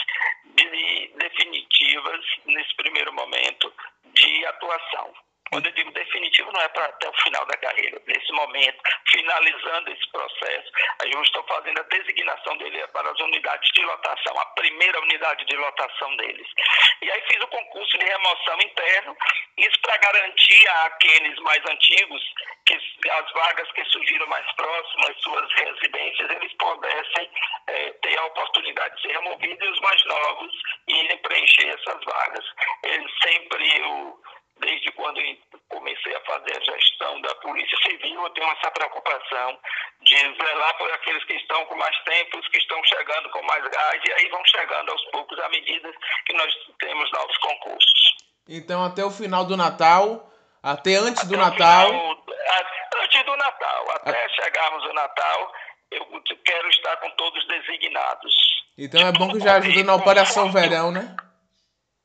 de, 0.43 1.07
definitivas, 1.15 2.19
nesse 2.47 2.75
primeiro 2.75 3.13
momento, 3.13 3.73
de 4.13 4.45
atuação. 4.45 5.13
Quando 5.51 5.67
eu 5.67 5.71
digo 5.73 5.91
definitivo, 5.91 6.51
não 6.51 6.61
é 6.61 6.67
para 6.69 6.85
até 6.85 7.07
o 7.07 7.13
final 7.23 7.45
da 7.45 7.57
carreira. 7.57 8.01
Nesse 8.07 8.31
momento, 8.33 8.81
finalizando 9.11 9.91
esse 9.91 10.11
processo, 10.11 10.71
eu 11.05 11.21
estou 11.21 11.43
fazendo 11.43 11.79
a 11.79 11.83
designação 11.83 12.57
dele 12.57 12.85
para 12.87 13.09
as 13.09 13.19
unidades 13.19 13.71
de 13.71 13.81
lotação, 13.83 14.39
a 14.39 14.45
primeira 14.47 14.99
unidade 15.01 15.45
de 15.45 15.55
lotação 15.55 16.15
deles. 16.17 16.47
E 17.01 17.11
aí 17.11 17.21
fiz 17.27 17.41
o 17.41 17.47
concurso 17.47 17.97
de 17.97 18.05
remoção 18.05 18.57
interno, 18.61 19.17
isso 19.57 19.79
para 19.81 19.97
garantir 19.97 20.67
àqueles 20.67 21.37
mais 21.39 21.63
antigos 21.69 22.21
que 22.65 23.09
as 23.09 23.31
vagas 23.31 23.71
que 23.73 23.85
surgiram 23.85 24.27
mais 24.27 24.51
próximas 24.53 25.09
às 25.09 25.21
suas 25.21 25.51
residências, 25.53 26.29
eles 26.29 26.53
pudessem 26.53 27.29
é, 27.67 27.91
ter 27.91 28.17
a 28.17 28.25
oportunidade 28.25 28.95
de 28.95 29.01
ser 29.03 29.13
removidos 29.13 29.67
e 29.67 29.71
os 29.71 29.79
mais 29.81 30.05
novos 30.05 30.51
irem 30.87 31.17
preencher 31.19 31.67
essas 31.69 32.03
vagas. 32.03 32.45
Eles 32.83 33.11
sempre, 33.21 33.79
eu, 33.79 34.19
desde 34.59 34.91
quando 34.93 35.19
comecei 35.69 36.15
a 36.15 36.21
fazer 36.21 36.57
a 36.57 36.63
gestão 36.63 37.21
da 37.21 37.35
Polícia 37.35 37.77
Civil, 37.83 38.21
eu 38.21 38.29
tenho 38.31 38.49
essa 38.51 38.71
preocupação 38.71 39.59
de 40.01 40.15
zelar 40.15 40.77
por 40.77 40.91
aqueles 40.91 41.23
que 41.25 41.33
estão 41.33 41.65
com 41.65 41.75
mais 41.75 41.97
tempo, 42.03 42.37
os 42.39 42.47
que 42.47 42.57
estão 42.57 42.81
chegando 42.85 43.29
com 43.29 43.41
mais 43.43 43.63
gás, 43.67 44.01
e 44.05 44.11
aí 44.13 44.29
vão 44.29 44.43
chegando 44.45 44.91
aos 44.91 45.05
poucos 45.11 45.39
à 45.39 45.49
medida 45.49 45.91
que 46.25 46.33
nós 46.33 46.53
temos 46.79 47.11
novos 47.11 47.37
concursos. 47.37 48.15
Então, 48.47 48.83
até 48.83 49.03
o 49.03 49.11
final 49.11 49.45
do 49.45 49.57
Natal, 49.57 50.31
até 50.61 50.95
antes 50.95 51.23
até 51.23 51.29
do 51.29 51.37
Natal. 51.37 51.87
Final, 51.87 52.23
antes 53.03 53.23
do 53.23 53.35
Natal, 53.35 53.91
até 53.91 54.25
a... 54.25 54.29
chegarmos 54.29 54.83
ao 54.85 54.93
Natal, 54.93 55.53
eu 55.91 56.05
quero 56.43 56.69
estar 56.69 56.97
com 56.97 57.09
todos 57.11 57.45
designados. 57.47 58.33
Então 58.77 59.07
é 59.07 59.11
bom 59.11 59.31
que 59.31 59.39
já 59.39 59.55
ajuda 59.55 59.83
na 59.83 59.95
Operação 59.95 60.51
Verão, 60.51 60.91
né? 60.91 61.15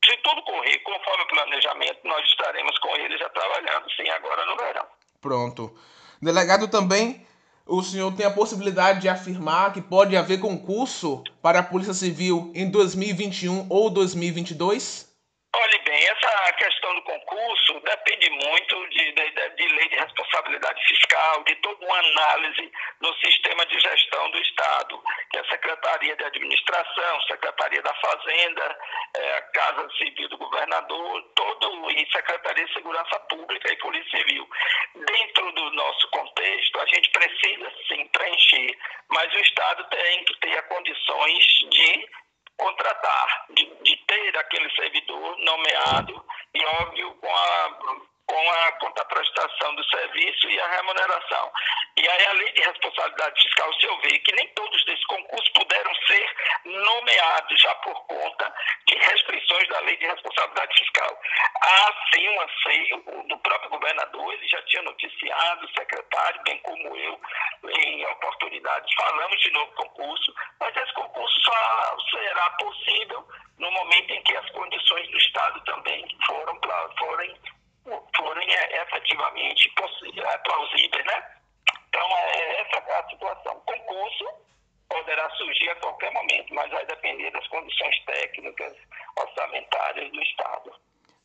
Se 0.05 0.17
tudo 0.19 0.43
correr 0.43 0.79
conforme 0.79 1.25
o 1.25 1.29
planejamento, 1.29 1.99
nós 2.05 2.27
estaremos 2.27 2.79
com 2.79 2.97
eles 2.97 3.19
já 3.19 3.29
trabalhando, 3.29 3.91
sim, 3.97 4.09
agora 4.09 4.47
no 4.47 4.57
verão. 4.57 4.87
Pronto. 5.21 5.79
Delegado 6.23 6.69
também, 6.69 7.27
o 7.67 7.83
senhor 7.83 8.15
tem 8.17 8.25
a 8.25 8.31
possibilidade 8.31 9.01
de 9.01 9.09
afirmar 9.09 9.73
que 9.73 9.83
pode 9.83 10.17
haver 10.17 10.41
concurso 10.41 11.23
para 11.43 11.61
a 11.61 11.63
Polícia 11.63 11.95
Civil 11.95 12.51
em 12.55 12.71
2021 12.71 13.67
ou 13.69 13.91
2022? 13.91 15.10
Olhe 15.53 15.79
bem, 15.81 16.05
essa 16.07 16.53
questão 16.53 16.95
do 16.95 17.03
concurso 17.03 17.81
depende 17.81 18.31
muito 18.31 18.89
de, 18.89 19.13
de, 19.13 19.31
de, 19.57 19.69
lei 19.75 19.89
de 19.89 19.97
responsabilidade 19.97 20.81
fiscal, 20.87 21.43
de 21.43 21.57
toda 21.57 21.85
uma 21.85 21.99
análise 21.99 22.73
no 23.01 23.13
sistema 23.15 23.67
de 23.67 23.81
gestão 23.81 24.31
do 24.31 24.39
Estado, 24.39 25.03
que 25.29 25.39
é 25.39 25.41
a 25.41 25.49
Secretaria 25.49 26.15
de 26.15 26.25
Administração, 26.25 27.21
Secretaria 27.23 27.83
da 27.83 27.93
Fazenda, 27.95 28.79
é, 29.17 29.39
a 29.39 29.43
Casa 29.43 29.89
Civil 29.99 30.29
do 30.29 30.39
Governador, 30.39 31.23
todo 31.35 31.91
e 31.91 32.09
Secretaria 32.13 32.65
de 32.65 32.73
Segurança 32.73 33.19
Pública 33.29 33.73
e 33.73 33.79
Polícia 33.79 34.19
Civil. 34.19 34.49
Dentro 34.95 35.53
do 35.53 35.71
nosso 35.73 36.09
contexto, 36.11 36.79
a 36.79 36.87
gente 36.87 37.11
precisa 37.11 37.73
sim 37.89 38.07
preencher, 38.07 38.79
mas 39.09 39.35
o 39.35 39.39
Estado 39.41 39.85
tem 39.91 40.25
que 40.25 40.35
ter 40.39 40.63
condições 40.69 41.45
de 41.71 42.09
contratar, 42.61 43.47
de, 43.51 43.90
de 44.21 44.33
ter 44.33 44.39
aquele 44.39 44.71
servidor 44.71 45.39
nomeado 45.39 46.25
e, 46.55 46.65
óbvio, 46.65 47.15
com 47.15 47.29
a 47.29 48.10
com 48.31 48.51
a 48.51 48.73
contraprestação 48.79 49.75
do 49.75 49.85
serviço 49.91 50.49
e 50.49 50.61
a 50.61 50.69
remuneração. 50.69 51.53
E 51.97 52.09
aí 52.09 52.27
a 52.27 52.33
lei 52.35 52.53
de 52.53 52.61
responsabilidade 52.63 53.43
fiscal, 53.43 53.75
se 53.75 53.87
eu 53.87 54.01
ver 54.03 54.19
que 54.21 54.33
nem 54.37 54.47
todos 54.55 54.85
desses 54.85 55.05
concursos 55.07 55.49
puderam 55.49 55.93
ser 56.07 56.37
nomeados 56.65 57.61
já 57.61 57.75
por 57.77 58.07
conta 58.07 58.55
de 58.87 58.95
restrições 58.95 59.69
da 59.69 59.81
lei 59.81 59.97
de 59.97 60.07
responsabilidade 60.07 60.79
fiscal. 60.79 61.21
Há 61.61 61.95
sim 62.15 62.29
um 62.29 62.41
anseio 62.41 63.27
do 63.27 63.39
próprio 63.39 63.71
governador, 63.71 64.33
ele 64.33 64.47
já 64.47 64.63
tinha 64.63 64.83
noticiado, 64.83 65.67
o 65.67 65.75
secretário, 65.75 66.43
bem 66.45 66.59
como 66.59 66.97
eu, 66.97 67.21
em 67.65 68.07
oportunidades, 68.07 68.95
falamos 68.95 69.41
de 69.41 69.51
novo 69.51 69.73
concurso, 69.73 70.33
mas 70.61 70.77
esse 70.77 70.93
concurso 70.95 71.41
só 71.41 71.97
será 72.11 72.51
possível 72.51 73.27
no 73.59 73.71
momento 73.73 74.11
em 74.13 74.23
que 74.23 74.37
as 74.37 74.49
condições 74.51 75.11
do 75.11 75.19
Estado 75.19 75.61
também 75.65 76.07
foram, 76.27 76.59
forem 76.97 77.37
forem 78.17 78.55
é, 78.55 78.83
efetivamente 78.83 79.73
é, 80.17 80.39
plausíveis, 80.39 81.07
né? 81.07 81.25
Então, 81.89 82.07
é 82.17 82.61
essa 82.61 82.77
é 82.77 82.99
a 82.99 83.09
situação. 83.09 83.63
Concurso 83.67 84.25
poderá 84.89 85.31
surgir 85.31 85.71
a 85.71 85.77
qualquer 85.77 86.13
momento, 86.13 86.55
mas 86.55 86.71
vai 86.71 86.85
depender 86.87 87.31
das 87.31 87.47
condições 87.49 88.05
técnicas, 88.05 88.75
orçamentárias 89.17 90.11
do 90.11 90.23
Estado. 90.23 90.73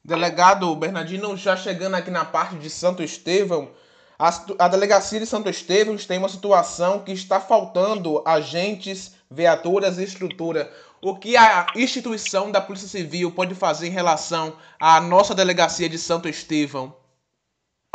Delegado 0.04 0.76
Bernardino, 0.76 1.36
já 1.36 1.58
chegando 1.58 1.96
aqui 1.96 2.12
na 2.12 2.26
parte 2.26 2.56
de 2.58 2.70
Santo 2.70 3.02
Estevão, 3.02 3.76
a, 4.20 4.30
a 4.60 4.68
delegacia 4.68 5.20
de 5.20 5.26
Santo 5.26 5.50
Estevão 5.50 5.98
tem 5.98 6.20
uma 6.20 6.30
situação 6.30 7.04
que 7.04 7.12
está 7.12 7.42
faltando 7.42 8.24
agentes, 8.26 9.20
viaturas 9.30 9.98
e 9.98 10.04
estrutura 10.04 10.72
o 11.06 11.20
que 11.20 11.38
a 11.38 11.68
instituição 11.76 12.52
da 12.52 12.60
Polícia 12.60 12.88
Civil 12.88 13.32
pode 13.32 13.54
fazer 13.54 13.86
em 13.88 13.92
relação 13.92 14.60
à 14.80 15.00
nossa 15.00 15.36
delegacia 15.36 15.88
de 15.88 16.00
Santo 16.00 16.28
Estevão? 16.28 16.98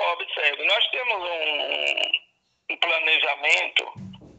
Observe, 0.01 0.65
nós 0.65 0.87
temos 0.93 1.19
um, 1.21 2.73
um 2.73 2.77
planejamento 2.77 3.93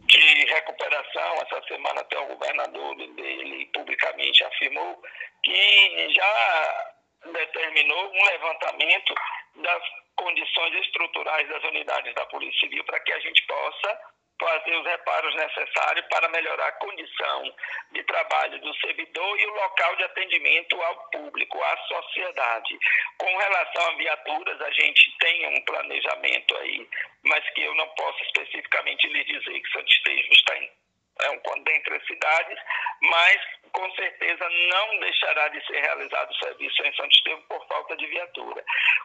de 0.07 0.45
recuperação. 0.45 1.33
Essa 1.41 1.61
semana 1.67 1.99
até 1.99 2.17
o 2.17 2.27
governador 2.27 2.95
dele 2.95 3.69
publicamente 3.73 4.41
afirmou 4.45 5.03
que 5.43 6.13
já 6.13 6.93
determinou 7.33 8.09
um 8.09 8.25
levantamento 8.25 9.13
das 9.57 9.83
condições 10.15 10.73
estruturais 10.85 11.49
das 11.49 11.63
unidades 11.65 12.15
da 12.15 12.25
Polícia 12.27 12.61
Civil 12.61 12.85
para 12.85 13.01
que 13.01 13.11
a 13.11 13.19
gente 13.19 13.45
possa 13.45 13.99
fazer 14.41 14.75
os 14.75 14.85
reparos 14.85 15.35
necessários 15.35 16.05
para 16.07 16.27
melhorar 16.29 16.67
a 16.67 16.71
condição 16.73 17.55
de 17.91 18.03
trabalho 18.03 18.59
do 18.59 18.73
servidor 18.75 19.39
e 19.39 19.45
o 19.45 19.53
local 19.53 19.95
de 19.97 20.03
atendimento 20.03 20.81
ao 20.81 20.95
público, 21.11 21.61
à 21.63 21.77
sociedade. 21.77 22.79
Com 23.17 23.37
relação 23.37 23.87
a 23.87 23.95
viaturas, 23.97 24.61
a 24.61 24.71
gente 24.71 25.17
tem 25.19 25.47
um 25.47 25.65
planejamento 25.65 26.57
aí, 26.57 26.87
mas 27.23 27.47
que 27.51 27.61
eu 27.61 27.75
não 27.75 27.87
posso 27.89 28.23
especificamente 28.23 29.07
lhe 29.07 29.23
dizer 29.25 29.59
que 29.61 29.71
Santo 29.71 29.91
Estejo 29.91 30.33
está 30.33 30.57
em 30.57 30.71
é 31.19 31.29
um, 31.29 31.63
dentre 31.63 31.95
as 31.95 32.07
cidades, 32.07 32.57
mas 33.01 33.37
com 33.73 33.91
certeza 33.91 34.49
não 34.49 34.99
deixará 34.99 35.49
de 35.49 35.63
ser 35.67 35.79
realizado 35.79 36.31
o 36.31 36.45
serviço 36.45 36.83
em 36.83 36.95
Santo 36.95 37.15
Estevo 37.15 37.41
por 37.43 37.67
falta 37.67 37.95
de 37.95 38.07
viatura. 38.07 38.63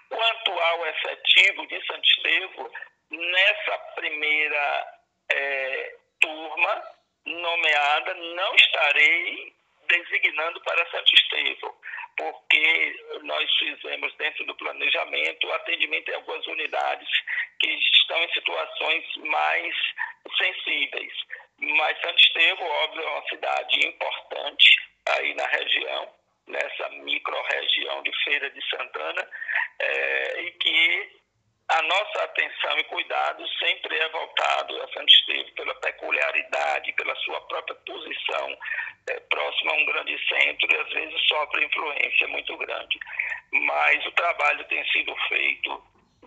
Quanto 0.08 0.50
ao 0.50 0.86
efetivo 0.86 1.66
de 1.66 1.86
Santo 1.86 2.08
Estevo, 2.08 2.72
nessa 3.10 3.78
primeira 3.96 4.95
é, 5.30 5.96
turma 6.20 6.82
nomeada, 7.24 8.14
não 8.14 8.54
estarei 8.54 9.52
designando 9.88 10.60
para 10.62 10.90
Santo 10.90 11.14
Estevão, 11.14 11.74
porque 12.16 13.04
nós 13.22 13.50
fizemos 13.58 14.14
dentro 14.16 14.44
do 14.46 14.54
planejamento 14.56 15.46
o 15.46 15.52
atendimento 15.52 16.08
em 16.10 16.14
algumas 16.14 16.46
unidades 16.46 17.08
que 17.60 17.68
estão 17.68 18.22
em 18.22 18.32
situações 18.32 19.16
mais 19.16 19.74
sensíveis. 20.38 21.12
Mas 21.58 22.00
Santo 22.00 22.18
Estevão, 22.18 22.68
óbvio, 22.68 23.02
é 23.02 23.08
uma 23.08 23.28
cidade 23.28 23.86
importante 23.86 24.76
aí 25.08 25.34
na 25.34 25.46
região, 25.46 26.12
nessa 26.46 26.88
micro-região 26.90 28.02
de 28.02 28.24
Feira 28.24 28.50
de 28.50 28.68
Santana, 28.68 29.28
é, 29.78 30.40
e 30.42 30.50
que 30.52 31.10
a 31.68 31.82
nossa 31.82 32.24
atenção 32.24 32.78
e 32.78 32.84
cuidado 32.84 33.44
sempre 33.58 33.96
é 33.96 34.08
voltado 34.10 34.82
a 34.82 34.88
Santo 34.92 35.12
Estevão 35.12 35.54
pela 35.54 35.74
peculiaridade, 35.76 36.92
pela 36.92 37.14
sua 37.16 37.40
própria 37.42 37.74
posição 37.86 38.56
é, 39.08 39.20
próxima 39.20 39.72
a 39.72 39.76
um 39.76 39.86
grande 39.86 40.16
centro 40.28 40.68
e 40.70 40.76
às 40.76 40.88
vezes 40.90 41.26
sofre 41.26 41.64
influência 41.64 42.28
muito 42.28 42.56
grande. 42.56 42.98
Mas 43.52 44.06
o 44.06 44.12
trabalho 44.12 44.64
tem 44.66 44.84
sido 44.92 45.14
feito 45.28 45.82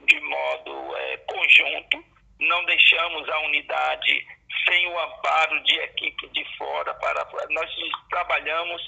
de 0.05 0.19
modo 0.19 0.98
é, 0.98 1.17
conjunto, 1.17 2.03
não 2.39 2.65
deixamos 2.65 3.29
a 3.29 3.39
unidade 3.39 4.27
sem 4.67 4.88
o 4.88 5.00
amparo 5.00 5.63
de 5.63 5.75
equipe 5.79 6.27
de 6.29 6.58
fora 6.58 6.93
para 6.96 7.25
nós 7.50 7.72
trabalhamos 8.10 8.86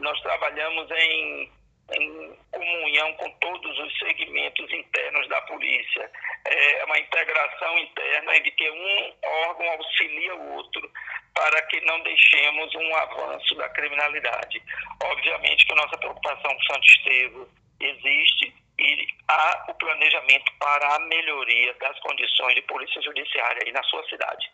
nós 0.00 0.20
trabalhamos 0.20 0.90
em 0.90 1.52
em 1.92 2.38
comunhão 2.50 3.12
com 3.14 3.30
todos 3.40 3.78
os 3.78 3.98
segmentos 3.98 4.72
internos 4.72 5.28
da 5.28 5.40
polícia. 5.42 6.10
É 6.46 6.84
uma 6.84 6.98
integração 6.98 7.78
interna 7.78 8.40
de 8.40 8.50
que 8.52 8.70
um 8.70 9.14
órgão 9.48 9.70
auxilia 9.72 10.34
o 10.34 10.54
outro 10.54 10.90
para 11.34 11.62
que 11.62 11.80
não 11.82 12.00
deixemos 12.02 12.74
um 12.74 12.96
avanço 12.96 13.54
da 13.56 13.68
criminalidade. 13.70 14.62
Obviamente 15.02 15.66
que 15.66 15.72
a 15.72 15.76
nossa 15.76 15.98
preocupação 15.98 16.54
com 16.54 16.62
Santo 16.62 16.86
Estevão 16.86 17.48
existe 17.80 18.54
e 18.78 19.06
há 19.28 19.66
o 19.68 19.74
planejamento 19.74 20.52
para 20.58 20.96
a 20.96 20.98
melhoria 21.00 21.74
das 21.74 21.98
condições 22.00 22.54
de 22.54 22.62
polícia 22.62 23.00
judiciária 23.02 23.62
aí 23.64 23.72
na 23.72 23.82
sua 23.84 24.04
cidade. 24.08 24.50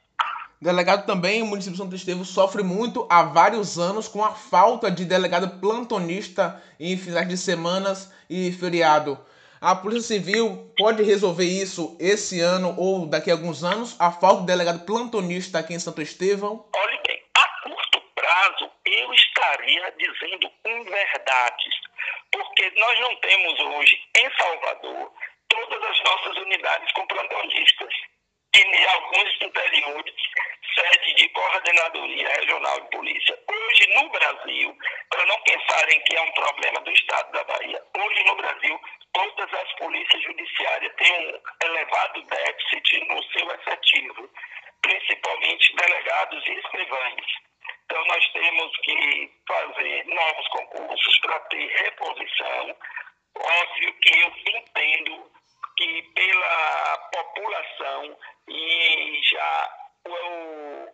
Delegado 0.63 1.07
também, 1.07 1.41
o 1.41 1.47
município 1.47 1.73
de 1.73 1.83
Santo 1.83 1.97
Estevão 1.97 2.23
sofre 2.23 2.63
muito 2.63 3.07
há 3.09 3.23
vários 3.23 3.79
anos 3.79 4.07
com 4.07 4.23
a 4.23 4.35
falta 4.35 4.91
de 4.91 5.07
delegado 5.07 5.59
plantonista 5.59 6.63
em 6.79 6.99
finais 6.99 7.27
de 7.27 7.39
semanas 7.39 8.13
e 8.29 8.53
feriado. 8.53 9.19
A 9.59 9.75
Polícia 9.75 10.19
Civil 10.19 10.71
pode 10.77 11.03
resolver 11.03 11.47
isso 11.47 11.97
esse 11.99 12.43
ano 12.43 12.75
ou 12.77 13.07
daqui 13.07 13.31
a 13.31 13.35
alguns 13.35 13.65
anos? 13.65 13.97
A 13.99 14.13
falta 14.13 14.43
de 14.43 14.49
delegado 14.49 14.85
plantonista 14.85 15.61
aqui 15.61 15.73
em 15.73 15.79
Santo 15.79 16.03
Estevão? 16.03 16.69
Olhe 16.77 17.01
bem, 17.07 17.23
a 17.39 17.63
curto 17.63 18.03
prazo 18.15 18.71
eu 18.85 19.15
estaria 19.15 19.95
dizendo 19.97 20.53
inverdades, 20.67 21.75
porque 22.31 22.71
nós 22.77 23.01
não 23.01 23.17
temos 23.17 23.61
hoje 23.61 23.99
em 24.15 24.29
Salvador 24.37 25.11
todas 25.49 25.83
as 25.91 26.05
nossas 26.05 26.37
unidades 26.37 26.93
com 26.93 27.07
plantonistas 27.07 27.95
em 28.53 28.87
alguns 28.87 29.43
interiores, 29.43 30.15
sede 30.75 31.15
de 31.15 31.29
coordenadoria 31.29 32.29
regional 32.29 32.81
de 32.81 32.91
polícia. 32.91 33.39
Hoje, 33.49 33.95
no 33.95 34.09
Brasil, 34.11 34.77
para 35.09 35.27
não 35.27 35.41
pensarem 35.43 36.01
que 36.01 36.17
é 36.17 36.23
um 36.23 36.33
problema 36.33 36.81
do 36.81 36.91
Estado 36.91 37.33
da 37.33 37.45
Bahia, 37.45 37.83
hoje 37.97 38.25
no 38.25 38.37
Brasil, 38.37 38.81
todas 39.13 39.55
as 39.55 39.73
polícias 39.75 40.23
judiciárias 40.23 40.95
têm 40.97 41.29
um 41.29 41.41
elevado 41.67 42.23
déficit 42.23 43.05
no 43.09 43.23
seu 43.25 43.51
efetivo, 43.53 44.31
principalmente 44.83 45.77
delegados 45.77 46.47
e 46.47 46.53
escrivães. 46.53 47.27
Então, 47.85 48.05
nós 48.07 48.33
temos 48.33 48.77
que 48.79 49.33
fazer 49.47 50.07
novos 50.07 50.49
concursos 50.49 51.19
para 51.21 51.41
ter 51.41 51.67
reposição. 51.67 52.77
Óbvio 53.35 53.95
que 54.01 54.21
eu 54.21 54.33
entendo 54.55 55.31
que 55.81 56.03
pela 56.15 56.99
população 57.11 58.19
e 58.49 59.21
já 59.25 59.77
o, 60.07 60.89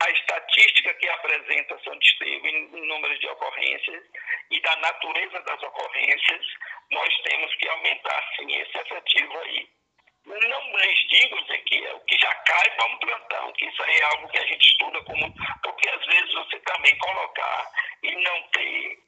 a 0.00 0.10
estatística 0.10 0.94
que 0.94 1.08
apresenta 1.10 1.78
São 1.84 1.92
Estevão 1.92 2.48
em 2.48 2.86
números 2.86 3.20
de 3.20 3.28
ocorrências 3.28 4.02
e 4.50 4.60
da 4.62 4.76
natureza 4.76 5.40
das 5.40 5.62
ocorrências, 5.62 6.46
nós 6.90 7.14
temos 7.22 7.54
que 7.56 7.68
aumentar 7.68 8.32
sim 8.36 8.50
esse 8.54 8.78
efetivo 8.78 9.38
aí. 9.40 9.68
Não 10.24 10.76
lhes 10.78 11.08
digo 11.08 11.44
que 11.66 11.86
o 11.88 12.00
que 12.00 12.18
já 12.18 12.34
cai 12.34 12.70
para 12.76 12.86
um 12.86 12.98
plantão, 12.98 13.52
que 13.52 13.66
isso 13.66 13.82
aí 13.82 13.96
é 13.96 14.04
algo 14.04 14.28
que 14.28 14.38
a 14.38 14.46
gente 14.46 14.68
estuda 14.68 15.02
como. 15.04 15.34
Porque 15.62 15.88
às 15.88 16.06
vezes 16.06 16.32
você 16.34 16.58
também 16.60 16.96
colocar 16.98 17.70
e 18.02 18.14
não 18.14 18.42
ter 18.48 19.07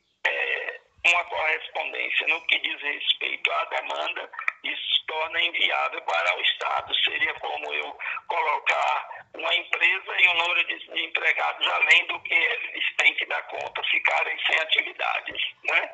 uma 1.07 1.25
correspondência 1.25 2.27
no 2.27 2.41
que 2.47 2.59
diz 2.59 2.81
respeito 2.81 3.51
à 3.53 3.65
demanda, 3.65 4.31
isso 4.65 5.07
torna 5.07 5.43
inviável 5.43 6.03
para 6.03 6.37
o 6.37 6.41
Estado. 6.43 6.95
Seria 7.05 7.35
como 7.35 7.73
eu 7.73 7.99
colocar 8.29 9.25
uma 9.35 9.55
empresa 9.55 10.17
e 10.21 10.29
um 10.29 10.35
número 10.35 10.65
de, 10.67 11.03
empregados 11.05 11.67
além 11.67 12.07
do 12.07 12.21
que 12.21 12.35
eles 12.35 12.97
têm 12.97 13.15
que 13.15 13.27
dar 13.27 13.43
conta, 13.45 13.83
ficarem 13.85 14.39
sem 14.47 14.61
atividades. 14.61 15.43
Né? 15.65 15.91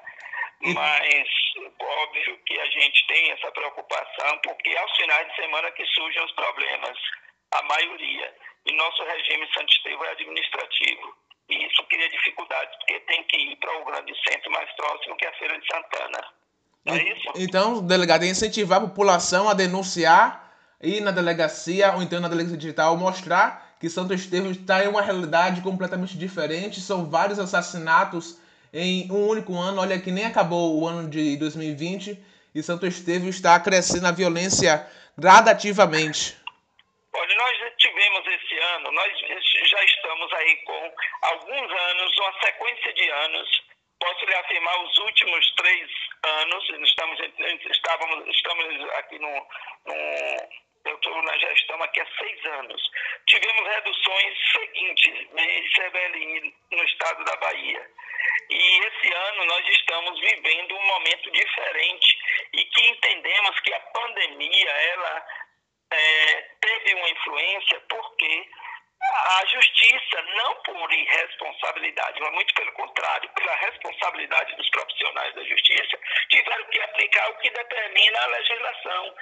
Mas, 0.74 1.28
óbvio 1.78 2.38
que 2.46 2.58
a 2.58 2.66
gente 2.66 3.06
tem 3.06 3.30
essa 3.30 3.50
preocupação, 3.52 4.38
porque 4.38 4.76
aos 4.76 4.96
finais 4.96 5.28
de 5.28 5.36
semana 5.36 5.70
que 5.72 5.84
surgem 5.86 6.24
os 6.24 6.32
problemas, 6.32 6.98
a 7.52 7.62
maioria. 7.62 8.34
E 8.64 8.72
nosso 8.72 9.04
regime 9.04 9.46
Santo 9.52 9.72
Estevão 9.72 10.04
é 10.06 10.10
administrativo. 10.10 11.16
E 11.48 11.66
isso 11.66 11.84
cria 11.88 12.08
dificuldades, 12.08 12.76
porque 12.78 13.00
tem 13.00 13.22
que 13.24 13.36
ir 13.36 13.56
para 13.56 13.80
o 13.80 13.84
grande 13.84 14.12
centro 14.28 14.50
mais 14.50 14.70
próximo, 14.72 15.16
que 15.16 15.24
é 15.24 15.28
a 15.28 15.34
Feira 15.34 15.60
de 15.60 15.66
Santana. 15.66 16.24
Não 16.84 16.94
é 16.94 17.02
isso? 17.02 17.32
Então, 17.36 17.86
delegado, 17.86 18.24
é 18.24 18.28
incentivar 18.28 18.78
a 18.78 18.86
população 18.86 19.48
a 19.48 19.54
denunciar 19.54 20.46
ir 20.82 21.00
na 21.00 21.10
delegacia 21.10 21.94
ou 21.94 22.02
então 22.02 22.20
na 22.20 22.28
delegacia 22.28 22.56
digital 22.56 22.96
mostrar 22.96 23.76
que 23.80 23.88
Santo 23.88 24.14
Estevão 24.14 24.50
está 24.50 24.84
em 24.84 24.88
uma 24.88 25.02
realidade 25.02 25.60
completamente 25.60 26.16
diferente. 26.16 26.80
São 26.80 27.08
vários 27.08 27.38
assassinatos 27.38 28.40
em 28.72 29.10
um 29.10 29.26
único 29.28 29.56
ano. 29.56 29.80
Olha 29.80 29.98
que 29.98 30.10
nem 30.10 30.24
acabou 30.24 30.80
o 30.80 30.86
ano 30.86 31.08
de 31.08 31.36
2020 31.36 32.18
e 32.54 32.62
Santo 32.62 32.86
Estevão 32.86 33.28
está 33.28 33.58
crescendo 33.60 34.06
a 34.06 34.12
violência 34.12 34.86
gradativamente. 35.16 36.36
Olha, 37.12 37.36
nós 37.36 37.72
tivemos 37.78 38.26
esse 38.26 38.58
ano, 38.76 38.92
nós 38.92 39.12
já 39.76 39.84
estamos 39.84 40.32
aí 40.32 40.56
com 40.64 40.94
alguns 41.22 41.72
anos, 41.72 42.18
uma 42.18 42.40
sequência 42.40 42.92
de 42.94 43.10
anos. 43.10 43.62
Posso 44.00 44.26
lhe 44.26 44.34
afirmar, 44.34 44.80
os 44.82 44.98
últimos 44.98 45.54
três 45.54 45.90
anos, 46.22 46.70
estamos, 46.80 47.18
estávamos, 47.70 48.28
estamos 48.28 48.90
aqui 48.94 49.18
no, 49.18 49.30
no 49.86 50.66
eu 50.86 51.22
nós 51.22 51.40
já 51.40 51.52
estamos 51.52 51.84
aqui 51.84 52.00
há 52.00 52.06
seis 52.18 52.44
anos. 52.46 52.80
Tivemos 53.26 53.68
reduções 53.68 54.38
seguintes 54.52 55.28
de 55.34 55.70
CBLI 55.74 56.54
no 56.70 56.84
estado 56.84 57.24
da 57.24 57.36
Bahia. 57.36 57.90
E 58.50 58.78
esse 58.86 59.12
ano 59.12 59.44
nós 59.46 59.68
estamos 59.68 60.20
vivendo 60.20 60.76
um 60.76 60.86
momento 60.86 61.30
diferente 61.32 62.18
e 62.52 62.64
que 62.64 62.86
entendemos 62.86 63.60
que 63.60 63.74
a 63.74 63.80
pandemia 63.80 64.70
ela 64.70 65.26
é, 65.90 66.42
teve 66.60 66.94
uma 66.94 67.10
influência 67.10 67.80
porque 67.88 68.48
a 69.00 69.44
justiça, 69.46 70.22
não 70.36 70.54
por 70.62 70.92
irresponsabilidade, 70.92 72.20
mas 72.20 72.32
muito 72.32 72.54
pelo 72.54 72.72
contrário, 72.72 73.28
pela 73.30 73.54
responsabilidade 73.56 74.56
dos 74.56 74.68
profissionais 74.70 75.34
da 75.34 75.44
justiça, 75.44 75.98
tiveram 76.30 76.64
que 76.66 76.80
aplicar 76.80 77.30
o 77.30 77.38
que 77.38 77.50
determina 77.50 78.18
a 78.20 78.26
legislação. 78.26 79.14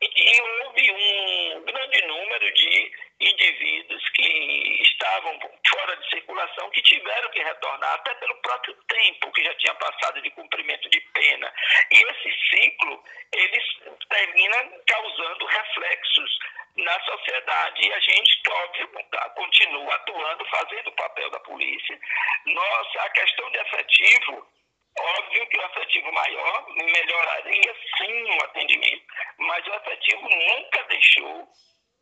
E 0.00 0.40
houve 0.40 0.92
um 0.92 1.64
grande 1.64 2.02
número 2.06 2.54
de 2.54 2.92
indivíduos 3.20 4.08
que 4.10 4.82
estavam 4.82 5.40
fora 5.68 5.96
de 5.96 6.08
circulação 6.08 6.70
que 6.70 6.82
tiveram 6.82 7.28
que 7.30 7.42
retornar, 7.42 7.94
até 7.94 8.14
pelo 8.14 8.36
próprio 8.36 8.74
tempo 8.88 9.32
que 9.32 9.42
já 9.42 9.54
tinha 9.56 9.74
passado 9.74 10.22
de 10.22 10.30
cumprimento 10.30 10.88
de 10.88 11.00
pena. 11.00 11.52
E 11.90 11.96
esse 11.96 12.48
ciclo, 12.48 13.02
ele 13.32 13.60
termina 14.08 14.70
causando 14.86 15.46
reflexos 15.46 16.38
na 16.78 17.00
sociedade. 17.04 17.86
E 17.86 17.92
a 17.92 18.00
gente, 18.00 18.42
óbvio, 18.50 18.88
continua 19.34 19.94
atuando, 19.94 20.44
fazendo 20.46 20.88
o 20.88 20.96
papel 20.96 21.30
da 21.30 21.40
polícia. 21.40 22.00
Nossa, 22.46 23.02
a 23.02 23.10
questão 23.10 23.50
de 23.50 23.58
efetivo 23.58 24.48
Óbvio 24.98 25.46
que 25.46 25.56
o 25.56 25.64
afetivo 25.64 26.12
maior 26.12 26.66
melhoraria 26.74 27.74
sim 27.96 28.30
o 28.30 28.44
atendimento, 28.44 29.04
mas 29.38 29.66
o 29.66 29.72
afetivo 29.74 30.28
nunca 30.28 30.82
deixou, 30.84 31.48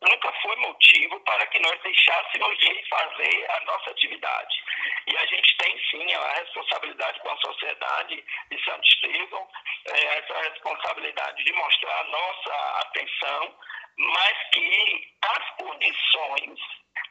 nunca 0.01 0.31
foi 0.41 0.55
motivo 0.55 1.19
para 1.19 1.45
que 1.47 1.59
nós 1.59 1.79
deixássemos 1.83 2.57
de 2.57 2.89
fazer 2.89 3.51
a 3.51 3.59
nossa 3.65 3.91
atividade. 3.91 4.55
E 5.05 5.15
a 5.15 5.25
gente 5.27 5.57
tem 5.57 5.79
sim 5.91 6.13
a 6.13 6.33
responsabilidade 6.39 7.19
com 7.19 7.29
a 7.29 7.37
sociedade 7.37 8.25
de 8.49 8.65
Santo 8.65 8.87
Estevão, 8.87 9.47
é, 9.85 10.17
essa 10.17 10.41
responsabilidade 10.49 11.43
de 11.43 11.53
mostrar 11.53 11.99
a 11.99 12.03
nossa 12.05 12.79
atenção, 12.81 13.55
mas 13.97 14.49
que 14.51 15.13
as 15.21 15.49
condições 15.57 16.59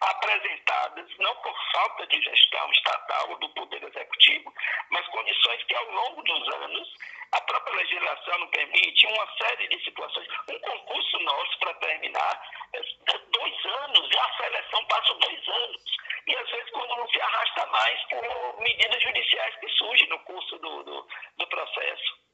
apresentadas 0.01 1.19
não 1.19 1.35
por 1.37 1.57
falta 1.73 2.07
de 2.07 2.21
gestão 2.23 2.71
estatal 2.71 3.37
do 3.39 3.49
Poder 3.51 3.83
Executivo, 3.83 4.53
mas 4.91 5.07
condições 5.09 5.63
que 5.65 5.75
ao 5.75 5.91
longo 5.91 6.23
dos 6.23 6.55
anos 6.55 6.95
a 7.33 7.41
própria 7.41 7.77
legislação 7.77 8.39
não 8.39 8.49
permite, 8.49 9.07
uma 9.07 9.37
série 9.37 9.69
de 9.69 9.85
situações. 9.85 10.29
Um 10.49 10.59
concurso 10.59 11.19
nosso 11.21 11.59
para 11.59 11.75
terminar 11.75 12.43
é 12.75 13.19
dois 13.19 13.65
anos, 13.65 14.11
e 14.13 14.19
a 14.19 14.37
seleção 14.37 14.85
passa 14.87 15.15
dois 15.15 15.49
anos. 15.49 15.83
E 16.27 16.37
às 16.37 16.51
vezes 16.51 16.71
quando 16.71 16.97
não 16.97 17.09
se 17.09 17.21
arrasta 17.21 17.67
mais 17.67 18.03
por 18.05 18.61
medidas 18.61 19.03
judiciais 19.03 19.57
que 19.57 19.69
surgem 19.71 20.09
no 20.09 20.19
curso 20.21 20.59
do, 20.59 20.83
do, 20.83 21.09
do 21.39 21.47
processo. 21.49 22.27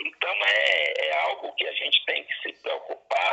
Então 0.00 0.30
é, 0.30 1.06
é 1.06 1.20
algo 1.24 1.54
que 1.56 1.66
a 1.66 1.72
gente 1.72 2.04
tem 2.06 2.24
que 2.24 2.34
se 2.42 2.62
preocupar 2.62 3.29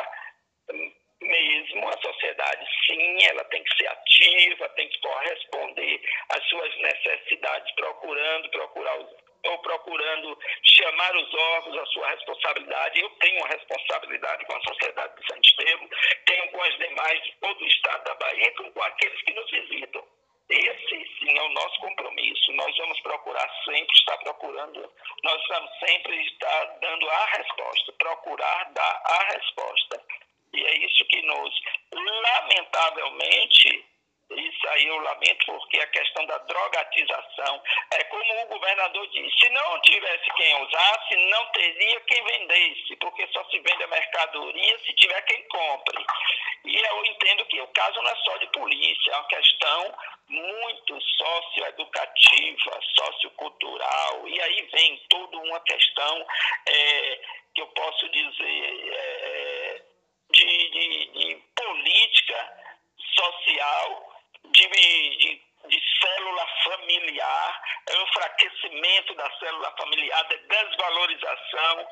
sim, 2.87 3.25
ela 3.25 3.43
tem 3.45 3.63
que 3.63 3.77
ser 3.77 3.87
ativa, 3.87 4.69
tem 4.69 4.89
que 4.89 4.99
corresponder 4.99 6.01
às 6.29 6.43
suas 6.47 6.77
necessidades, 6.77 7.75
procurando, 7.75 8.49
procurar 8.49 8.99
os 8.99 9.27
ou 9.45 9.57
procurando 9.59 10.37
chamar 10.63 11.15
os 11.15 11.33
órgãos 11.33 11.77
à 11.77 11.85
sua 11.87 12.09
responsabilidade. 12.09 12.99
Eu 12.99 13.09
tenho 13.11 13.37
uma 13.37 13.47
responsabilidade 13.47 14.45
com 14.45 14.57
a 14.57 14.61
sociedade 14.61 15.15
de 15.15 15.27
Santo 15.27 15.47
Estevam, 15.47 15.89
tenho 16.25 16.51
com 16.51 16.63
as 16.63 16.77
demais 16.77 17.23
de 17.23 17.31
todo 17.39 17.61
o 17.61 17.67
estado 17.67 18.03
da 18.03 18.15
Bahia, 18.15 18.51
com 18.51 18.81
aqueles 18.81 19.21
que 19.21 19.33
nos 19.33 19.49
visitam. 19.49 20.03
Esse, 20.49 21.19
sim, 21.19 21.37
é 21.37 21.41
o 21.41 21.49
nosso 21.49 21.79
compromisso. 21.81 22.53
Nós 22.53 22.77
vamos 22.77 22.99
procurar 23.01 23.49
sempre 23.65 23.95
estar 23.97 24.17
procurando, 24.19 24.93
nós 25.23 25.47
vamos 25.49 25.71
sempre 25.79 26.25
estar 26.25 26.65
dando 26.79 27.09
a 27.09 27.25
resposta, 27.37 27.91
procurar 27.93 28.71
dar 28.71 29.01
a 29.05 29.33
resposta. 29.33 30.01
E 30.53 30.63
é 30.63 30.77
isso 30.85 31.05
que 31.05 31.21
nos, 31.23 31.53
lamentavelmente, 31.93 33.85
isso 34.29 34.67
aí 34.69 34.85
eu 34.87 34.97
lamento 34.97 35.45
porque 35.45 35.79
a 35.79 35.87
questão 35.87 36.25
da 36.25 36.37
drogatização 36.39 37.63
é 37.91 38.03
como 38.05 38.41
o 38.41 38.47
governador 38.47 39.07
disse, 39.07 39.39
se 39.39 39.49
não 39.49 39.81
tivesse 39.81 40.29
quem 40.35 40.63
usasse, 40.63 41.15
não 41.29 41.45
teria 41.51 41.99
quem 42.01 42.23
vendesse, 42.23 42.95
porque 42.97 43.25
só 43.31 43.43
se 43.45 43.59
vende 43.59 43.83
a 43.83 43.87
mercadoria 43.87 44.79
se 44.79 44.93
tiver 44.93 45.21
quem 45.21 45.41
compre. 45.47 46.05
E 46.65 46.75
eu 46.75 47.05
entendo 47.05 47.45
que 47.45 47.61
o 47.61 47.67
caso 47.67 48.01
não 48.01 48.11
é 48.11 48.15
só 48.17 48.37
de 48.37 48.47
polícia, 48.47 49.11
é 49.11 49.15
uma 49.15 49.27
questão 49.27 49.95
muito 50.27 50.99
socioeducativa, 51.01 52.79
sociocultural, 52.97 54.27
e 54.27 54.41
aí 54.41 54.61
vem 54.73 55.01
toda 55.09 55.37
uma 55.37 55.59
questão 55.61 56.27
é, 56.67 57.19
que 57.55 57.61
eu 57.61 57.67
posso 57.67 58.09
dizer 58.09 58.93
é, 58.93 59.36
política 62.07 62.53
social 62.97 64.13
de, 64.45 64.67
de, 64.67 65.41
de 65.67 65.81
célula 66.01 66.47
familiar, 66.63 67.63
é 67.87 67.97
um 67.97 68.03
enfraquecimento 68.03 69.13
da 69.15 69.31
célula 69.39 69.73
familiar, 69.77 70.23
de 70.27 70.37
desvalorização 70.37 71.87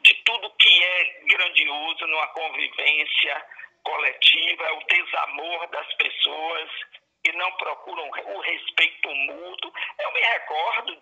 de 0.00 0.14
tudo 0.24 0.50
que 0.58 0.84
é 0.84 1.04
grandioso 1.26 2.06
numa 2.06 2.26
convivência 2.28 3.46
coletiva, 3.82 4.64
é 4.64 4.72
o 4.72 4.86
desamor 4.86 5.66
das 5.68 5.94
pessoas 5.94 6.70
que 7.24 7.32
não 7.32 7.50
procuram 7.52 8.08
o 8.08 8.40
respeito 8.40 9.14
mútuo. 9.14 9.72
Eu 9.98 10.12
me 10.12 10.20
recordo, 10.20 10.96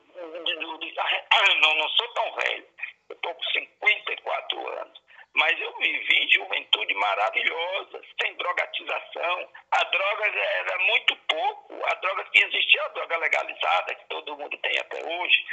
de, 0.45 0.79
de, 0.79 1.01
ah, 1.01 1.55
não, 1.61 1.75
não 1.77 1.89
sou 1.91 2.09
tão 2.09 2.33
velho, 2.35 2.67
eu 3.11 3.17
estou 3.17 3.35
com 3.35 3.45
54 3.45 4.69
anos 4.81 5.09
mas 5.39 5.61
eu 5.61 5.73
vivi 5.79 6.29
juventude 6.33 6.95
maravilhosa, 6.95 8.03
sem 8.21 8.35
drogatização. 8.35 9.49
A 9.71 9.85
droga 9.85 10.27
era 10.27 10.79
muito 10.81 11.17
pouco, 11.29 11.81
a 11.85 11.95
droga 11.95 12.25
que 12.25 12.45
existia, 12.45 12.83
a 12.85 12.89
droga 12.89 13.19
legalizada, 13.19 13.95
que 13.95 14.09
todo 14.09 14.37
mundo 14.37 14.59
tem 14.59 14.79
até 14.81 15.01
hoje, 15.05 15.45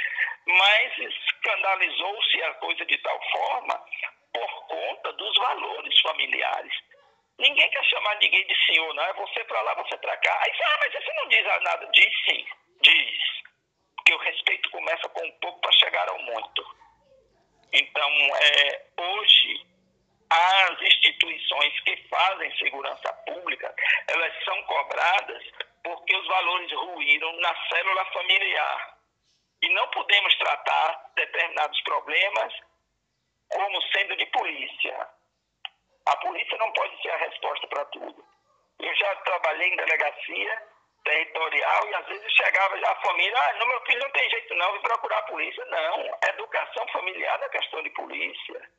mas 0.46 0.98
escandalizou-se 0.98 2.42
a 2.42 2.54
coisa 2.54 2.84
de 2.84 2.98
tal 2.98 3.20
forma 3.30 3.84
por 4.32 4.66
conta 4.66 5.12
dos 5.12 5.36
valores 5.36 6.00
familiares. 6.00 6.72
Ninguém 7.38 7.70
quer 7.70 7.84
chamar 7.84 8.16
ninguém 8.16 8.46
de 8.46 8.64
senhor, 8.64 8.94
não 8.94 9.04
é 9.04 9.12
você 9.12 9.44
para 9.44 9.60
lá, 9.62 9.74
você 9.74 9.96
para 9.98 10.16
cá. 10.16 10.38
Aí, 10.42 10.52
ah, 10.64 10.78
mas 10.80 10.92
você 10.92 11.12
não 11.12 11.28
diz 11.28 11.44
nada. 11.62 11.86
Diz 11.92 12.12
sim, 12.28 12.46
diz. 12.80 13.18
Porque 13.96 14.14
o 14.14 14.18
respeito 14.18 14.70
começa 14.70 15.08
com 15.10 15.24
um 15.26 15.32
pouco 15.40 15.60
para 15.60 15.72
chegar 15.72 16.08
ao 16.08 16.18
muito. 16.20 16.76
Então, 17.72 18.10
é, 18.36 18.86
hoje, 18.96 19.66
as 20.30 20.80
instituições 20.80 21.80
que 21.80 21.96
fazem 22.08 22.56
segurança 22.56 23.12
pública, 23.26 23.74
elas 24.08 24.44
são 24.44 24.62
cobradas 24.62 25.42
porque 25.84 26.16
os 26.16 26.26
valores 26.26 26.72
ruíram 26.72 27.32
na 27.40 27.54
célula 27.68 28.04
familiar. 28.06 28.96
E 29.62 29.68
não 29.74 29.86
podemos 29.88 30.34
tratar 30.36 31.12
determinados 31.14 31.80
problemas 31.82 32.52
como 33.48 33.82
sendo 33.92 34.16
de 34.16 34.26
polícia. 34.26 35.08
A 36.06 36.16
polícia 36.16 36.56
não 36.58 36.72
pode 36.72 37.02
ser 37.02 37.10
a 37.10 37.16
resposta 37.16 37.66
para 37.68 37.84
tudo. 37.86 38.24
Eu 38.78 38.94
já 38.94 39.16
trabalhei 39.16 39.68
em 39.68 39.76
delegacia 39.76 40.62
territorial 41.04 41.88
e 41.88 41.94
às 41.94 42.06
vezes 42.06 42.32
chegava 42.32 42.78
já 42.78 42.90
a 42.90 43.00
família, 43.00 43.38
ah, 43.38 43.52
no 43.54 43.66
meu 43.68 43.80
filho 43.82 44.00
não 44.00 44.10
tem 44.10 44.28
jeito 44.28 44.54
não, 44.54 44.72
vim 44.72 44.80
procurar 44.80 45.18
a 45.18 45.22
polícia. 45.22 45.64
Não, 45.66 46.18
educação 46.30 46.86
familiar 46.88 47.40
é 47.42 47.48
questão 47.48 47.82
de 47.82 47.90
polícia. 47.90 48.70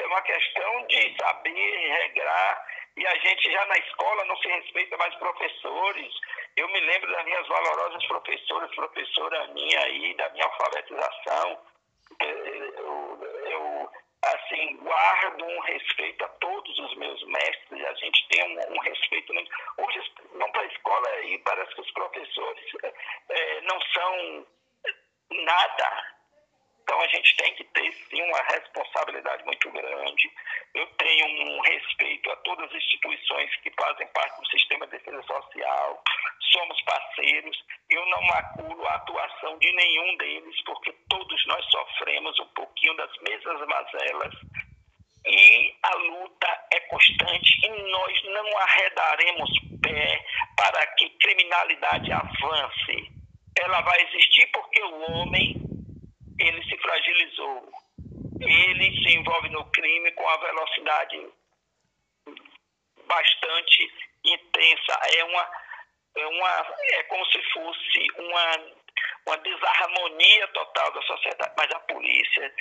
É 0.00 0.06
uma 0.06 0.22
questão 0.22 0.86
de 0.86 1.16
saber 1.18 1.88
regrar 2.02 2.66
e 2.96 3.06
a 3.06 3.14
gente 3.16 3.50
já 3.50 3.64
na 3.66 3.78
escola 3.78 4.24
não 4.24 4.36
se 4.38 4.48
respeita 4.48 4.96
mais 4.96 5.14
professores. 5.16 6.12
Eu 6.56 6.68
me 6.68 6.80
lembro 6.80 7.10
das 7.12 7.24
minhas 7.24 7.46
valorosas 7.46 8.04
professoras, 8.06 8.74
professora 8.74 9.46
minha 9.48 9.80
aí, 9.80 10.14
da 10.14 10.28
minha 10.30 10.44
alfabetização. 10.44 11.60
Eu, 12.20 12.74
eu 12.74 12.97
assim, 14.34 14.76
guardo 14.76 15.44
um 15.44 15.60
respeito 15.60 16.24
a 16.24 16.28
todos 16.40 16.78
os 16.78 16.96
meus 16.96 17.22
mestres, 17.26 17.84
a 17.84 17.94
gente 17.94 18.28
tem 18.28 18.42
um, 18.42 18.74
um 18.74 18.80
respeito 18.80 19.32
muito. 19.32 19.50
Hoje 19.78 20.12
vão 20.34 20.50
para 20.52 20.62
a 20.62 20.66
escola 20.66 21.20
e 21.22 21.38
parece 21.38 21.74
que 21.74 21.80
os 21.80 21.90
professores 21.92 22.64
é, 23.30 23.60
não 23.62 23.80
são 23.80 24.46
nada. 25.30 26.17
Então 26.88 27.02
a 27.02 27.06
gente 27.08 27.36
tem 27.36 27.54
que 27.54 27.64
ter 27.64 27.92
sim 28.08 28.22
uma 28.22 28.42
responsabilidade 28.44 29.44
muito 29.44 29.70
grande. 29.70 30.32
Eu 30.74 30.86
tenho 30.96 31.26
um 31.26 31.60
respeito 31.60 32.30
a 32.30 32.36
todas 32.36 32.64
as 32.64 32.76
instituições 32.76 33.54
que 33.56 33.70
fazem 33.78 34.06
parte 34.08 34.40
do 34.40 34.46
sistema 34.46 34.86
de 34.86 34.92
defesa 34.92 35.22
social. 35.24 36.02
Somos 36.50 36.80
parceiros. 36.84 37.62
Eu 37.90 38.06
não 38.06 38.22
maculo 38.22 38.86
a 38.86 38.94
atuação 38.94 39.58
de 39.58 39.70
nenhum 39.70 40.16
deles, 40.16 40.64
porque 40.64 40.90
todos 41.10 41.46
nós 41.48 41.62
sofremos 41.70 42.40
um 42.40 42.48
pouquinho 42.54 42.96
das 42.96 43.10
mesmas 43.20 43.68
mazelas. 43.68 44.34
E 45.26 45.74
a 45.82 45.94
luta 45.94 46.66
é 46.72 46.80
constante 46.88 47.66
e 47.66 47.68
nós 47.68 48.24
não 48.24 48.58
arredaremos 48.60 49.50
pé 49.82 50.24
para 50.56 50.86
que 50.94 51.10
criminalidade 51.18 52.10
avance. 52.12 53.12
Ela 53.58 53.82
vai 53.82 54.00
existir 54.04 54.46
porque 54.52 54.82
o 54.82 55.12
homem 55.12 55.68
ele 56.38 56.62
se 56.64 56.76
fragilizou. 56.78 57.72
Ele 58.40 59.02
se 59.02 59.16
envolve 59.16 59.48
no 59.50 59.64
crime 59.70 60.12
com 60.12 60.28
a 60.28 60.36
velocidade 60.36 61.26
bastante 63.06 63.92
intensa. 64.24 65.00
É 65.16 65.24
uma, 65.24 65.50
é 66.16 66.26
uma 66.26 66.76
é 66.94 67.02
como 67.04 67.24
se 67.26 67.42
fosse 67.52 68.06
uma, 68.16 68.56
uma 69.26 69.36
desarmonia 69.38 70.48
total 70.48 70.92
da 70.92 71.02
sociedade. 71.02 71.54
Mas 71.56 71.70
a 71.72 71.80
polícia 71.80 72.54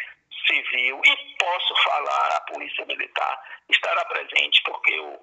civil, 0.48 1.02
e 1.06 1.36
posso 1.38 1.76
falar, 1.84 2.38
a 2.38 2.42
polícia 2.42 2.86
militar 2.86 3.44
estará 3.70 4.04
presente, 4.06 4.62
porque 4.64 5.00
o, 5.00 5.20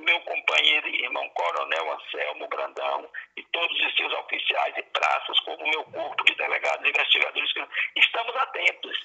meu 0.00 0.20
companheiro 0.20 0.88
e 0.88 1.04
irmão 1.04 1.28
Coronel 1.30 1.92
Anselmo 1.92 2.48
Brandão 2.48 3.08
e 3.36 3.42
todos 3.52 3.80
os 3.80 3.96
seus 3.96 4.12
oficiais 4.14 4.74
e 4.76 4.82
praças, 4.82 5.40
como 5.40 5.64
o 5.64 5.70
meu 5.70 5.84
corpo 5.84 6.24
de 6.24 6.34
delegados 6.34 6.86
e 6.86 6.90
investigadores, 6.90 7.50
estamos 7.96 8.36
atentos. 8.36 8.98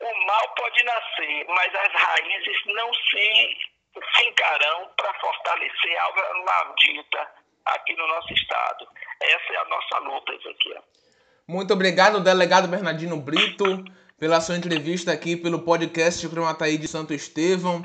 O 0.00 0.26
mal 0.26 0.54
pode 0.54 0.82
nascer, 0.84 1.46
mas 1.48 1.74
as 1.74 1.92
raízes 1.92 2.56
não 2.66 2.92
se 2.92 3.56
fincarão 4.16 4.90
para 4.96 5.14
fortalecer 5.20 5.98
a 5.98 6.02
alma 6.04 6.44
maldita 6.44 7.28
aqui 7.64 7.94
no 7.96 8.06
nosso 8.06 8.32
estado. 8.34 8.86
Essa 9.20 9.52
é 9.52 9.56
a 9.56 9.64
nossa 9.66 9.98
luta, 9.98 10.34
Ezequiel. 10.34 10.84
Muito 11.46 11.72
obrigado, 11.72 12.22
delegado 12.22 12.68
Bernardino 12.68 13.16
Brito, 13.18 13.84
pela 14.18 14.40
sua 14.40 14.56
entrevista 14.56 15.12
aqui 15.12 15.36
pelo 15.36 15.62
podcast 15.62 16.26
Cromataí 16.28 16.78
de 16.78 16.88
Santo 16.88 17.12
Estevão. 17.12 17.82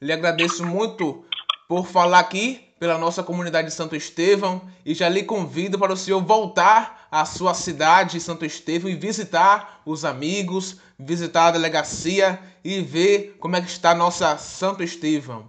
Lhe 0.00 0.12
agradeço 0.12 0.64
muito 0.66 1.24
por 1.70 1.86
falar 1.86 2.18
aqui 2.18 2.74
pela 2.80 2.98
nossa 2.98 3.22
comunidade 3.22 3.68
de 3.68 3.72
Santo 3.72 3.94
Estevão 3.94 4.60
e 4.84 4.92
já 4.92 5.08
lhe 5.08 5.22
convido 5.22 5.78
para 5.78 5.92
o 5.92 5.96
senhor 5.96 6.20
voltar 6.20 7.06
à 7.12 7.24
sua 7.24 7.54
cidade, 7.54 8.18
Santo 8.18 8.44
Estevão, 8.44 8.90
e 8.90 8.96
visitar 8.96 9.80
os 9.86 10.04
amigos, 10.04 10.82
visitar 10.98 11.46
a 11.46 11.50
delegacia 11.52 12.40
e 12.64 12.80
ver 12.80 13.36
como 13.38 13.54
é 13.54 13.60
que 13.60 13.68
está 13.68 13.92
a 13.92 13.94
nossa 13.94 14.36
Santo 14.36 14.82
Estevão. 14.82 15.48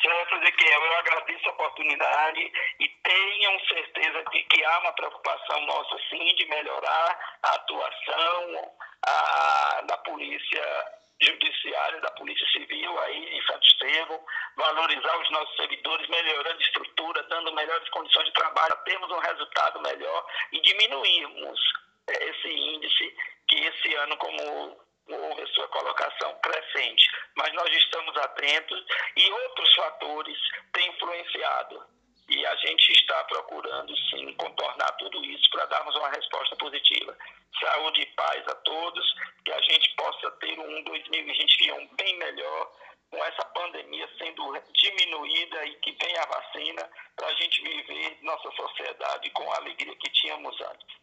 Certo, 0.00 0.34
Ezequiel, 0.36 0.80
eu 0.80 0.96
agradeço 0.96 1.46
a 1.46 1.52
oportunidade 1.52 2.40
e 2.80 2.88
tenham 2.88 3.60
certeza 3.68 4.24
de 4.32 4.42
que 4.44 4.64
há 4.64 4.78
uma 4.78 4.92
preocupação 4.92 5.60
nossa, 5.66 5.94
sim, 6.08 6.34
de 6.36 6.48
melhorar 6.48 7.38
a 7.42 7.54
atuação 7.54 8.72
a, 9.06 9.82
da 9.88 9.98
polícia 9.98 10.97
judiciária, 11.20 12.00
da 12.00 12.10
Polícia 12.12 12.46
Civil 12.52 12.98
aí 13.00 13.36
em 13.36 13.42
Santo 13.42 13.66
Estevão, 13.66 14.24
valorizar 14.56 15.20
os 15.20 15.30
nossos 15.30 15.56
servidores, 15.56 16.08
melhorando 16.08 16.60
estrutura, 16.60 17.22
dando 17.24 17.54
melhores 17.54 17.88
condições 17.90 18.26
de 18.26 18.32
trabalho, 18.34 18.76
termos 18.84 19.10
um 19.10 19.18
resultado 19.18 19.80
melhor 19.82 20.26
e 20.52 20.60
diminuirmos 20.60 21.60
eh, 22.08 22.30
esse 22.30 22.48
índice 22.48 23.16
que 23.48 23.56
esse 23.56 23.94
ano, 23.94 24.16
como 24.18 24.88
houve 25.08 25.42
a 25.42 25.46
sua 25.48 25.68
colocação 25.68 26.38
crescente. 26.40 27.10
Mas 27.36 27.52
nós 27.54 27.70
estamos 27.76 28.16
atentos 28.16 28.84
e 29.16 29.30
outros 29.30 29.74
fatores 29.74 30.38
têm 30.72 30.88
influenciado. 30.90 31.97
E 32.28 32.46
a 32.46 32.56
gente 32.56 32.92
está 32.92 33.24
procurando, 33.24 33.96
sim, 34.10 34.32
contornar 34.34 34.92
tudo 34.98 35.24
isso 35.24 35.48
para 35.50 35.66
darmos 35.66 35.94
uma 35.96 36.10
resposta 36.10 36.54
positiva. 36.56 37.16
Saúde 37.58 38.02
e 38.02 38.06
paz 38.14 38.46
a 38.48 38.54
todos, 38.56 39.14
que 39.44 39.52
a 39.52 39.60
gente 39.62 39.94
possa 39.96 40.30
ter 40.32 40.58
um 40.58 40.84
2021 40.84 41.88
bem 41.96 42.18
melhor, 42.18 42.72
com 43.10 43.24
essa 43.24 43.44
pandemia 43.46 44.08
sendo 44.18 44.54
diminuída 44.74 45.64
e 45.64 45.74
que 45.76 45.96
venha 46.00 46.22
a 46.22 46.26
vacina 46.26 46.90
para 47.16 47.28
a 47.28 47.34
gente 47.34 47.62
viver 47.62 48.18
nossa 48.22 48.50
sociedade 48.52 49.30
com 49.30 49.50
a 49.50 49.56
alegria 49.56 49.96
que 49.96 50.10
tínhamos 50.10 50.54
antes. 50.60 50.98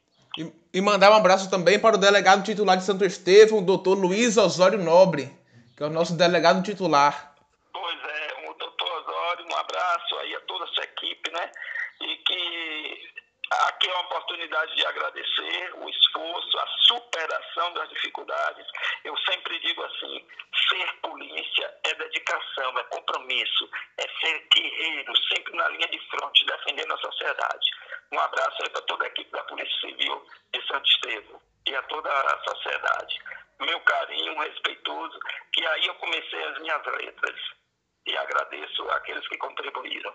E, 0.73 0.81
mandar 0.81 1.11
um 1.11 1.15
abraço 1.15 1.49
também 1.49 1.79
para 1.79 1.95
o 1.95 1.99
delegado 1.99 2.43
titular 2.43 2.77
de 2.77 2.83
Santo 2.83 3.05
Estevão, 3.05 3.59
o 3.59 3.65
doutor 3.65 3.97
Luiz 3.97 4.35
Osório 4.37 4.77
Nobre, 4.77 5.31
que 5.77 5.81
é 5.81 5.85
o 5.85 5.89
nosso 5.89 6.17
delegado 6.17 6.61
titular. 6.61 7.33
Pois 7.71 7.99
é, 8.03 8.49
o 8.49 8.53
doutor 8.53 8.91
Osório, 8.99 9.45
um 9.49 9.55
abraço 9.55 10.15
aí 10.17 10.35
a 10.35 10.39
toda 10.55 10.63
a 10.63 10.73
sua 10.73 10.83
equipe, 10.85 11.31
né? 11.31 11.51
E 12.01 12.17
que 12.17 13.13
aqui 13.67 13.89
é 13.89 13.93
uma 13.93 14.05
oportunidade 14.05 14.75
de 14.75 14.85
agradecer 14.85 15.73
o 15.75 15.89
esforço, 15.89 16.59
a 16.59 16.67
superação 16.87 17.73
das 17.73 17.89
dificuldades. 17.89 18.65
Eu 19.03 19.15
sempre 19.17 19.59
digo 19.59 19.83
assim: 19.83 20.27
ser 20.69 20.93
polícia 21.01 21.77
é 21.83 21.93
dedicação, 21.93 22.79
é 22.79 22.83
compromisso, 22.85 23.69
é 23.97 24.07
ser 24.21 24.47
guerreiro, 24.53 25.13
sempre 25.27 25.55
na 25.55 25.67
linha 25.69 25.87
de 25.87 25.99
frente, 26.09 26.45
defendendo 26.45 26.93
a 26.93 26.97
sociedade. 26.97 27.71
Um 28.13 28.19
abraço 28.19 28.63
aí 28.63 28.69
para 28.69 28.81
toda 28.83 29.03
a 29.03 29.07
equipe 29.07 29.31
da 29.31 29.43
Polícia 29.43 29.79
Civil 29.81 30.25
de 30.53 30.67
Santo 30.67 30.89
Estevão 30.89 31.41
e 31.67 31.75
a 31.75 31.81
toda 31.83 32.09
a 32.09 32.43
sociedade. 32.43 33.19
Meu 33.59 33.79
carinho 33.81 34.39
respeitoso, 34.39 35.19
que 35.53 35.65
aí 35.65 35.87
eu 35.87 35.95
comecei 35.95 36.43
as 36.45 36.59
minhas 36.59 36.85
letras. 36.85 37.35
E 38.07 38.15
agradeço 38.17 38.87
àqueles 38.91 39.27
que 39.27 39.37
contribuíram. 39.37 40.13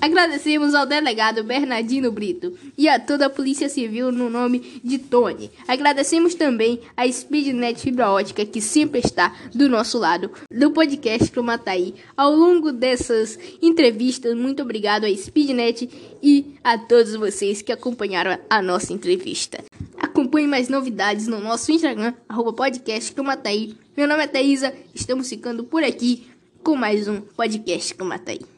Agradecemos 0.00 0.74
ao 0.74 0.84
delegado 0.84 1.42
Bernardino 1.42 2.12
Brito 2.12 2.56
e 2.76 2.86
a 2.86 3.00
toda 3.00 3.26
a 3.26 3.30
Polícia 3.30 3.68
Civil 3.68 4.12
no 4.12 4.28
nome 4.28 4.80
de 4.84 4.98
Tony. 4.98 5.50
Agradecemos 5.66 6.34
também 6.34 6.80
a 6.96 7.10
Speednet 7.10 7.80
Fibra 7.80 8.10
Ótica 8.10 8.44
que 8.44 8.60
sempre 8.60 9.00
está 9.00 9.34
do 9.54 9.68
nosso 9.68 9.98
lado 9.98 10.30
do 10.50 10.70
podcast 10.70 11.30
Cromataí. 11.30 11.94
Ao 12.16 12.30
longo 12.30 12.72
dessas 12.72 13.38
entrevistas, 13.62 14.36
muito 14.36 14.62
obrigado 14.62 15.04
a 15.04 15.16
Speednet 15.16 15.88
e 16.22 16.54
a 16.62 16.76
todos 16.76 17.14
vocês 17.14 17.62
que 17.62 17.72
acompanharam 17.72 18.38
a 18.50 18.60
nossa 18.60 18.92
entrevista. 18.92 19.64
Acompanhe 19.98 20.46
mais 20.46 20.68
novidades 20.68 21.26
no 21.26 21.40
nosso 21.40 21.72
Instagram, 21.72 22.12
arroba 22.28 22.52
podcast 22.52 23.12
Cromataí. 23.12 23.74
Meu 23.96 24.06
nome 24.06 24.24
é 24.24 24.26
Thaisa, 24.26 24.74
estamos 24.94 25.28
ficando 25.28 25.64
por 25.64 25.82
aqui 25.82 26.28
com 26.62 26.76
mais 26.76 27.08
um 27.08 27.20
podcast 27.20 27.94
Cromataí. 27.94 28.55